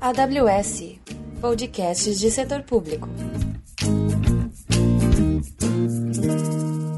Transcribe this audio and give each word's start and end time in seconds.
AWS 0.00 0.96
Podcasts 1.40 2.20
de 2.20 2.30
Setor 2.30 2.62
Público. 2.62 3.08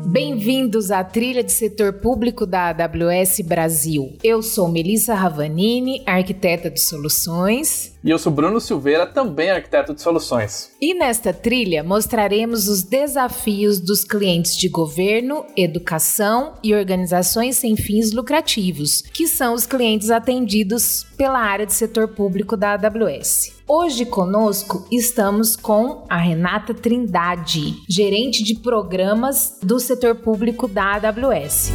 Bem-vindos 0.06 0.90
à 0.90 1.02
trilha 1.02 1.42
de 1.42 1.52
setor 1.52 1.94
público 1.94 2.46
da 2.46 2.68
AWS 2.68 3.40
Brasil. 3.44 4.16
Eu 4.22 4.42
sou 4.42 4.68
Melissa 4.68 5.14
Ravanini, 5.14 6.02
arquiteta 6.06 6.70
de 6.70 6.80
soluções. 6.80 7.93
E 8.04 8.10
eu 8.10 8.18
sou 8.18 8.30
Bruno 8.30 8.60
Silveira, 8.60 9.06
também 9.06 9.50
arquiteto 9.50 9.94
de 9.94 10.02
soluções. 10.02 10.70
E 10.78 10.92
nesta 10.92 11.32
trilha 11.32 11.82
mostraremos 11.82 12.68
os 12.68 12.82
desafios 12.82 13.80
dos 13.80 14.04
clientes 14.04 14.58
de 14.58 14.68
governo, 14.68 15.46
educação 15.56 16.52
e 16.62 16.74
organizações 16.74 17.56
sem 17.56 17.74
fins 17.76 18.12
lucrativos, 18.12 19.00
que 19.00 19.26
são 19.26 19.54
os 19.54 19.64
clientes 19.64 20.10
atendidos 20.10 21.06
pela 21.16 21.38
área 21.38 21.64
de 21.64 21.72
setor 21.72 22.08
público 22.08 22.58
da 22.58 22.74
AWS. 22.74 23.54
Hoje 23.66 24.04
conosco 24.04 24.86
estamos 24.92 25.56
com 25.56 26.04
a 26.06 26.18
Renata 26.18 26.74
Trindade, 26.74 27.74
gerente 27.88 28.44
de 28.44 28.56
programas 28.56 29.58
do 29.62 29.80
setor 29.80 30.16
público 30.16 30.68
da 30.68 30.96
AWS. 30.96 31.72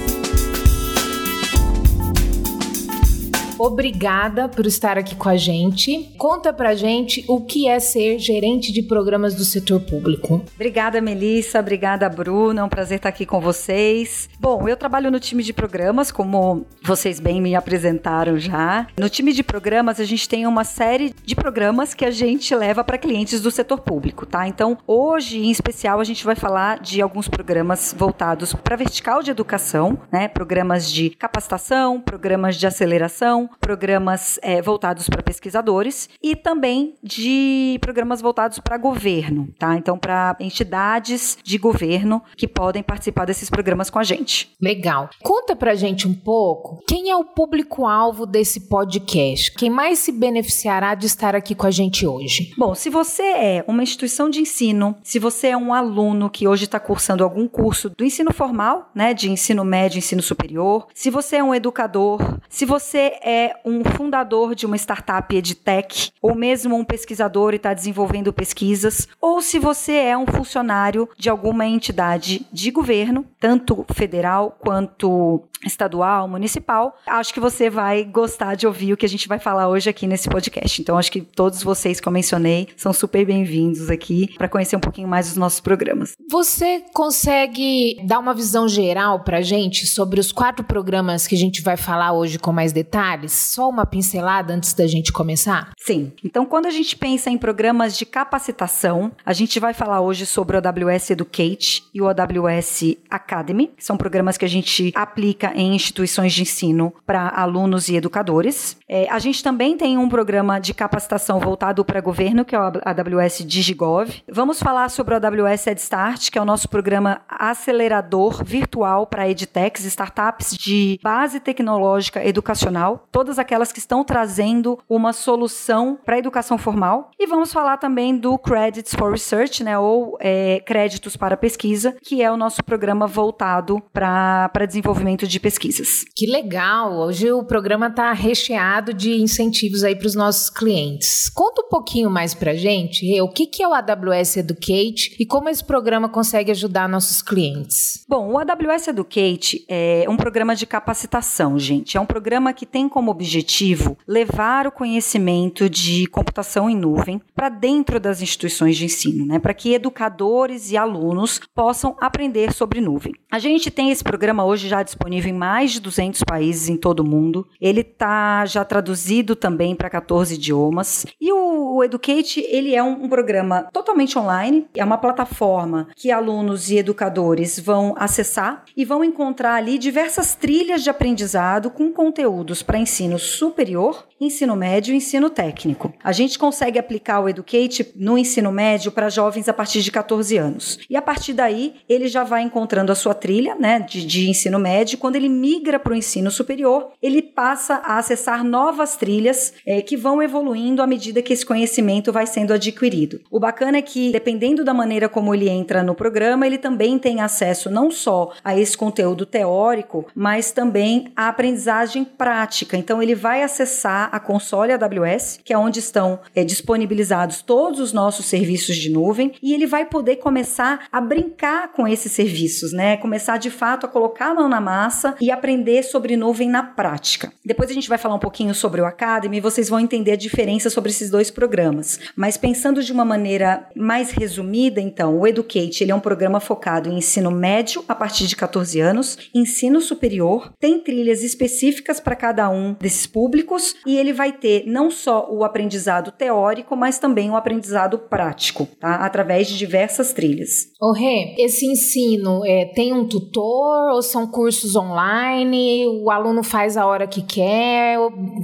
Obrigada 3.60 4.48
por 4.48 4.66
estar 4.66 4.98
aqui 4.98 5.18
com 5.18 5.28
a 5.28 5.36
gente. 5.36 6.16
Conta 6.18 6.54
pra 6.54 6.74
gente 6.76 7.26
o 7.28 7.42
que 7.42 7.68
é 7.68 7.78
ser 7.78 8.18
gerente 8.18 8.72
de 8.72 8.82
programas 8.82 9.36
do 9.36 9.44
setor 9.44 9.82
público. 9.82 10.42
Obrigada, 10.56 11.02
Melissa. 11.02 11.60
Obrigada, 11.60 12.08
Bruna. 12.08 12.62
É 12.62 12.64
um 12.64 12.70
prazer 12.70 12.96
estar 12.96 13.10
aqui 13.10 13.26
com 13.26 13.42
vocês. 13.42 14.30
Bom, 14.40 14.66
eu 14.70 14.78
trabalho 14.78 15.12
no 15.12 15.20
time 15.20 15.44
de 15.44 15.52
programas, 15.52 16.10
como 16.10 16.66
vocês 16.82 17.20
bem 17.20 17.42
me 17.42 17.54
apresentaram 17.54 18.40
já. 18.40 18.88
No 18.98 19.10
time 19.10 19.34
de 19.34 19.44
programas, 19.44 20.00
a 20.00 20.06
gente 20.06 20.30
tem 20.30 20.48
uma 20.48 20.64
série 20.64 21.14
de 21.26 21.36
programas 21.36 21.94
que 21.94 22.06
a 22.06 22.12
gente 22.12 22.56
leva 22.56 22.82
para 22.82 22.98
clientes 22.98 23.42
do 23.42 23.52
setor 23.52 23.82
público, 23.82 24.26
tá? 24.26 24.48
Então, 24.48 24.78
hoje, 24.88 25.38
em 25.38 25.52
especial, 25.52 26.00
a 26.00 26.06
gente 26.06 26.24
vai 26.24 26.36
falar 26.36 26.80
de 26.80 27.02
alguns 27.02 27.28
programas 27.28 27.94
voltados 27.98 28.54
para 28.54 28.78
vertical 28.78 29.22
de 29.22 29.32
educação, 29.32 30.00
né? 30.10 30.30
Programas 30.30 30.90
de 30.90 31.10
capacitação, 31.10 32.00
programas 32.00 32.56
de 32.56 32.66
aceleração, 32.66 33.49
programas 33.60 34.40
é, 34.42 34.62
voltados 34.62 35.08
para 35.08 35.24
pesquisadores 35.24 36.10
e 36.22 36.36
também 36.36 36.96
de 37.04 37.78
programas 37.82 38.22
voltados 38.22 38.60
para 38.60 38.78
governo, 38.78 39.54
tá? 39.58 39.76
Então, 39.76 39.98
para 39.98 40.36
entidades 40.40 41.38
de 41.44 41.58
governo 41.58 42.22
que 42.36 42.48
podem 42.48 42.84
participar 42.84 43.26
desses 43.26 43.50
programas 43.50 43.90
com 43.90 44.00
a 44.00 44.04
gente. 44.04 44.52
Legal. 44.62 45.10
Conta 45.22 45.56
pra 45.56 45.76
gente 45.76 46.08
um 46.08 46.14
pouco 46.14 46.80
quem 46.88 47.10
é 47.10 47.16
o 47.16 47.24
público-alvo 47.24 48.26
desse 48.26 48.68
podcast? 48.68 49.54
Quem 49.54 49.70
mais 49.70 50.00
se 50.00 50.12
beneficiará 50.12 50.96
de 50.96 51.06
estar 51.06 51.36
aqui 51.36 51.56
com 51.56 51.68
a 51.68 51.72
gente 51.72 52.06
hoje? 52.06 52.52
Bom, 52.58 52.74
se 52.76 52.90
você 52.90 53.24
é 53.24 53.66
uma 53.68 53.84
instituição 53.84 54.30
de 54.30 54.42
ensino, 54.42 54.96
se 55.04 55.20
você 55.20 55.48
é 55.50 55.58
um 55.58 55.74
aluno 55.74 56.30
que 56.30 56.48
hoje 56.48 56.66
está 56.66 56.80
cursando 56.80 57.24
algum 57.24 57.48
curso 57.48 57.90
do 57.90 58.04
ensino 58.04 58.34
formal, 58.34 58.90
né, 58.94 59.14
de 59.14 59.30
ensino 59.30 59.64
médio, 59.64 60.00
ensino 60.00 60.22
superior, 60.22 60.88
se 60.94 61.10
você 61.10 61.38
é 61.38 61.44
um 61.44 61.54
educador, 61.54 62.40
se 62.50 62.66
você 62.66 63.14
é 63.22 63.39
é 63.40 63.54
um 63.66 63.84
fundador 63.84 64.54
de 64.54 64.66
uma 64.66 64.76
startup 64.76 65.36
edtech, 65.36 66.12
ou 66.22 66.36
mesmo 66.36 66.76
um 66.76 66.84
pesquisador 66.84 67.54
e 67.54 67.56
está 67.56 67.74
desenvolvendo 67.74 68.34
pesquisas, 68.34 69.08
ou 69.22 69.42
se 69.42 69.60
você 69.60 69.94
é 69.94 70.18
um 70.18 70.26
funcionário 70.26 71.08
de 71.18 71.30
alguma 71.30 71.66
entidade 71.66 72.46
de 72.52 72.72
governo, 72.72 73.26
tanto 73.40 73.86
federal 73.94 74.58
quanto 74.60 75.44
estadual, 75.66 76.28
municipal, 76.28 76.98
acho 77.06 77.34
que 77.34 77.40
você 77.40 77.70
vai 77.70 78.04
gostar 78.04 78.56
de 78.56 78.66
ouvir 78.66 78.94
o 78.94 78.98
que 78.98 79.06
a 79.06 79.10
gente 79.10 79.28
vai 79.28 79.40
falar 79.40 79.68
hoje 79.68 79.90
aqui 79.90 80.08
nesse 80.08 80.30
podcast. 80.30 80.82
Então, 80.82 80.98
acho 80.98 81.12
que 81.12 81.22
todos 81.22 81.62
vocês 81.62 82.00
que 82.00 82.08
eu 82.08 82.12
mencionei 82.12 82.70
são 82.78 82.94
super 82.94 83.26
bem-vindos 83.26 83.90
aqui 83.90 84.34
para 84.38 84.48
conhecer 84.48 84.76
um 84.76 84.80
pouquinho 84.80 85.08
mais 85.08 85.28
dos 85.28 85.36
nossos 85.36 85.60
programas. 85.60 86.14
Você 86.32 86.84
consegue 86.94 87.98
dar 88.06 88.20
uma 88.20 88.34
visão 88.34 88.68
geral 88.68 89.22
para 89.24 89.42
gente 89.42 89.86
sobre 89.86 90.20
os 90.20 90.32
quatro 90.32 90.64
programas 90.64 91.28
que 91.28 91.36
a 91.36 91.38
gente 91.38 91.62
vai 91.62 91.76
falar 91.76 92.14
hoje 92.14 92.40
com 92.40 92.54
mais 92.54 92.72
detalhes? 92.72 93.29
Só 93.30 93.70
uma 93.70 93.86
pincelada 93.86 94.54
antes 94.54 94.74
da 94.74 94.88
gente 94.88 95.12
começar? 95.12 95.72
Sim. 95.78 96.12
Então, 96.24 96.46
quando 96.46 96.66
a 96.66 96.72
gente 96.72 96.96
pensa 96.96 97.30
em 97.30 97.38
programas 97.38 97.98
de 97.98 98.06
capacitação, 98.06 99.12
a 99.26 99.34
gente 99.34 99.60
vai 99.60 99.74
falar 99.74 100.02
hoje 100.02 100.26
sobre 100.26 100.58
o 100.58 100.60
AWS 100.60 101.12
Educate 101.12 101.84
e 101.94 102.02
o 102.02 102.08
AWS 102.08 102.98
Academy, 103.10 103.68
que 103.78 103.84
são 103.84 103.98
programas 103.98 104.38
que 104.38 104.46
a 104.46 104.50
gente 104.50 104.92
aplica 104.96 105.52
em 105.56 105.76
instituições 105.76 106.34
de 106.34 106.42
ensino 106.42 106.94
para 107.06 107.30
alunos 107.30 107.90
e 107.90 107.96
educadores. 107.96 108.78
É, 108.88 109.08
a 109.10 109.20
gente 109.20 109.44
também 109.44 109.78
tem 109.78 109.98
um 109.98 110.10
programa 110.10 110.60
de 110.60 110.74
capacitação 110.74 111.40
voltado 111.40 111.86
para 111.86 112.02
governo, 112.02 112.44
que 112.44 112.56
é 112.56 112.60
o 112.60 112.64
AWS 112.64 113.46
Digigov. 113.46 114.10
Vamos 114.28 114.60
falar 114.60 114.90
sobre 114.90 115.14
o 115.14 115.18
AWS 115.18 115.68
EdStart, 115.68 116.30
que 116.30 116.38
é 116.38 116.42
o 116.42 116.46
nosso 116.46 116.68
programa 116.68 117.22
acelerador 117.30 118.44
virtual 118.44 119.06
para 119.06 119.30
edtechs, 119.30 119.86
startups 119.86 120.56
de 120.58 121.00
base 121.04 121.40
tecnológica 121.40 122.26
educacional, 122.26 123.08
todas 123.20 123.38
aquelas 123.38 123.74
que 123.74 123.80
estão 123.80 124.02
trazendo 124.02 124.80
uma 124.88 125.12
solução 125.12 126.00
para 126.06 126.16
a 126.16 126.20
educação 126.20 126.58
formal. 126.58 127.12
E 127.20 127.28
vamos 127.28 127.52
falar 127.52 127.76
também 127.76 128.18
do 128.18 128.38
Credits 128.38 128.96
for 128.96 129.12
Research, 129.12 129.62
né, 129.62 129.78
ou 129.78 130.18
é, 130.22 130.62
créditos 130.66 131.18
para 131.18 131.36
pesquisa, 131.36 131.98
que 132.02 132.22
é 132.22 132.32
o 132.32 132.38
nosso 132.38 132.64
programa 132.64 133.08
voltado 133.08 133.84
para 133.92 134.66
desenvolvimento 134.66 135.28
de 135.28 135.38
pesquisas. 135.38 136.06
Que 136.16 136.28
legal! 136.28 136.94
Hoje 136.98 137.30
o 137.30 137.44
programa 137.44 137.88
está 137.88 138.14
recheado 138.14 138.94
de 138.94 139.22
incentivos 139.22 139.84
aí 139.84 139.98
para 139.98 140.08
os 140.08 140.16
nossos 140.16 140.50
clientes. 140.50 141.28
Conta 141.28 141.62
um 141.62 141.68
pouquinho 141.68 142.10
mais 142.10 142.34
para 142.34 142.56
gente, 142.56 143.20
o 143.20 143.28
que, 143.28 143.48
que 143.48 143.62
é 143.62 143.68
o 143.68 143.74
AWS 143.74 144.38
Educate 144.38 145.18
e 145.20 145.26
como 145.26 145.50
esse 145.50 145.66
programa 145.66 146.08
consegue 146.08 146.52
ajudar 146.52 146.88
nossos 146.88 147.22
clientes. 147.22 148.06
Bom, 148.08 148.32
o 148.32 148.38
AWS 148.38 148.88
Educate 148.88 149.66
é 149.68 150.06
um 150.08 150.16
programa 150.16 150.56
de 150.56 150.66
capacitação, 150.66 151.60
gente. 151.60 151.98
É 151.98 152.00
um 152.00 152.06
programa 152.06 152.54
que 152.54 152.66
tem 152.66 152.88
como 152.88 153.09
objetivo 153.10 153.98
levar 154.08 154.68
o 154.68 154.72
conhecimento 154.72 155.70
de 155.70 156.06
computação 156.08 156.70
em 156.70 156.76
nuvem 156.76 157.22
para 157.36 157.50
dentro 157.50 158.00
das 158.00 158.22
instituições 158.22 158.78
de 158.78 158.86
ensino, 158.86 159.26
né? 159.26 159.40
Para 159.40 159.54
que 159.54 159.74
educadores 159.74 160.72
e 160.72 160.78
alunos 160.78 161.40
possam 161.54 161.96
aprender 162.00 162.54
sobre 162.54 162.82
nuvem. 162.82 163.14
A 163.32 163.40
gente 163.40 163.70
tem 163.70 163.92
esse 163.92 164.04
programa 164.04 164.44
hoje 164.44 164.68
já 164.68 164.82
disponível 164.82 165.30
em 165.30 165.38
mais 165.38 165.72
de 165.72 165.80
200 165.80 166.24
países 166.24 166.70
em 166.70 166.78
todo 166.78 167.02
o 167.02 167.08
mundo. 167.08 167.48
Ele 167.62 167.82
está 167.82 168.46
já 168.46 168.66
traduzido 168.66 169.36
também 169.36 169.76
para 169.76 169.90
14 169.90 170.36
idiomas. 170.36 171.06
E 171.20 171.32
o, 171.32 171.76
o 171.76 171.84
Educate, 171.84 172.42
ele 172.50 172.76
é 172.76 172.84
um, 172.84 173.04
um, 173.04 173.10
programa 173.10 173.64
totalmente 173.72 174.18
online, 174.18 174.68
é 174.76 174.84
uma 174.84 174.98
plataforma 174.98 175.88
que 175.96 176.12
alunos 176.12 176.70
e 176.70 176.78
educadores 176.78 177.60
vão 177.60 177.94
acessar 177.98 178.64
e 178.76 178.84
vão 178.84 179.04
encontrar 179.04 179.56
ali 179.56 179.78
diversas 179.78 180.36
trilhas 180.36 180.84
de 180.84 180.90
aprendizado 180.90 181.70
com 181.70 181.92
conteúdos 181.92 182.64
para 182.64 182.80
ensino 182.90 183.20
superior, 183.20 184.08
ensino 184.20 184.56
médio 184.56 184.94
e 184.94 184.98
ensino 184.98 185.30
técnico. 185.30 185.94
A 186.04 186.12
gente 186.12 186.38
consegue 186.40 186.80
aplicar 186.80 187.22
o 187.22 187.30
Educate 187.30 187.94
no 187.96 188.18
ensino 188.18 188.52
médio 188.52 188.92
para 188.92 189.10
jovens 189.10 189.48
a 189.48 189.54
partir 189.54 189.82
de 189.82 189.92
14 189.92 190.36
anos. 190.38 190.80
E 190.90 190.98
a 190.98 191.02
partir 191.02 191.34
daí, 191.34 191.76
ele 191.88 192.08
já 192.08 192.24
vai 192.24 192.42
encontrando 192.42 192.92
a 192.92 192.96
sua 192.96 193.14
trilha 193.14 193.56
né, 193.56 193.80
de, 193.80 194.06
de 194.06 194.30
ensino 194.30 194.60
médio. 194.60 194.98
Quando 194.98 195.16
ele 195.16 195.30
migra 195.30 195.80
para 195.80 195.94
o 195.94 195.96
ensino 195.96 196.32
superior, 196.32 196.92
ele 197.02 197.22
passa 197.22 197.76
a 197.76 197.98
acessar 198.00 198.44
novas 198.44 198.98
trilhas 198.98 199.54
é, 199.66 199.82
que 199.82 199.96
vão 199.96 200.22
evoluindo 200.22 200.82
à 200.82 200.88
medida 200.88 201.22
que 201.22 201.32
esse 201.32 201.46
conhecimento 201.46 202.12
vai 202.12 202.26
sendo 202.26 202.54
adquirido. 202.54 203.22
O 203.30 203.40
bacana 203.40 203.78
é 203.78 203.82
que, 203.82 204.12
dependendo 204.12 204.66
da 204.66 204.74
maneira 204.74 205.08
como 205.08 205.34
ele 205.34 205.48
entra 205.48 205.84
no 205.84 205.94
programa, 205.94 206.46
ele 206.46 206.58
também 206.58 206.98
tem 206.98 207.22
acesso 207.22 207.70
não 207.70 207.92
só 207.92 208.34
a 208.44 208.58
esse 208.58 208.76
conteúdo 208.76 209.26
teórico, 209.26 210.08
mas 210.16 210.52
também 210.52 211.12
à 211.16 211.30
aprendizagem 211.30 212.04
prática. 212.04 212.79
Então, 212.80 213.04
ele 213.04 213.16
vai 213.16 213.44
acessar 213.44 214.10
a 214.12 214.20
console 214.20 214.72
AWS, 214.72 215.40
que 215.44 215.54
é 215.54 215.58
onde 215.58 215.80
estão 215.80 216.20
é, 216.34 216.44
disponibilizados 216.44 217.42
todos 217.42 217.80
os 217.80 217.92
nossos 217.92 218.26
serviços 218.26 218.78
de 218.78 218.90
nuvem, 218.90 219.34
e 219.42 219.54
ele 219.54 219.68
vai 219.68 219.86
poder 219.86 220.18
começar 220.18 220.88
a 220.92 221.02
brincar 221.02 221.72
com 221.74 221.88
esses 221.88 222.12
serviços, 222.12 222.72
né? 222.72 222.98
Começar 222.98 223.38
de 223.38 223.50
fato 223.50 223.86
a 223.86 223.90
colocar 223.90 224.32
a 224.32 224.36
mão 224.36 224.48
na 224.48 224.62
massa 224.62 225.16
e 225.20 225.30
aprender 225.32 225.84
sobre 225.84 226.16
nuvem 226.16 226.50
na 226.50 226.64
prática. 226.64 227.32
Depois 227.46 227.70
a 227.70 227.74
gente 227.74 227.90
vai 227.90 227.98
falar 227.98 228.16
um 228.16 228.20
pouquinho 228.20 228.56
sobre 228.56 228.82
o 228.82 228.86
Academy 228.86 229.40
vocês 229.40 229.70
vão 229.70 229.80
entender 229.80 230.12
a 230.12 230.16
diferença 230.18 230.70
sobre 230.70 230.92
esses 230.92 231.10
dois 231.10 231.30
programas. 231.32 232.00
Mas 232.16 232.38
pensando 232.38 232.84
de 232.84 232.92
uma 232.92 233.06
maneira 233.06 233.68
mais 233.76 234.12
resumida, 234.12 234.80
então, 234.80 235.18
o 235.18 235.28
Educate 235.28 235.84
ele 235.84 235.92
é 235.92 235.96
um 235.96 236.00
programa 236.00 236.40
focado 236.40 236.90
em 236.90 236.98
ensino 236.98 237.32
médio 237.32 237.84
a 237.88 237.96
partir 237.96 238.28
de 238.28 238.36
14 238.36 238.80
anos, 238.80 239.18
ensino 239.34 239.82
superior, 239.82 240.54
tem 240.60 240.80
trilhas 240.80 241.24
específicas 241.24 242.00
para 242.00 242.16
cada 242.16 242.50
um 242.50 242.69
desses 242.74 243.06
públicos 243.06 243.76
e 243.86 243.98
ele 243.98 244.14
vai 244.14 244.32
ter 244.32 244.64
não 244.66 244.92
só 244.92 245.30
o 245.32 245.44
aprendizado 245.44 246.12
teórico, 246.12 246.76
mas 246.76 247.00
também 247.00 247.30
o 247.30 247.36
aprendizado 247.36 247.98
prático, 247.98 248.68
tá? 248.80 248.96
através 248.96 249.48
de 249.48 249.58
diversas 249.58 250.14
trilhas. 250.14 250.68
O 250.82 250.94
Rê, 250.94 251.36
esse 251.40 251.66
ensino 251.66 252.46
é, 252.46 252.66
tem 252.74 252.94
um 252.94 253.08
tutor 253.08 253.92
ou 253.94 254.02
são 254.02 254.28
cursos 254.28 254.76
online? 254.76 255.86
O 255.88 256.10
aluno 256.12 256.44
faz 256.44 256.78
a 256.78 256.86
hora 256.86 257.08
que 257.08 257.22
quer? 257.22 257.98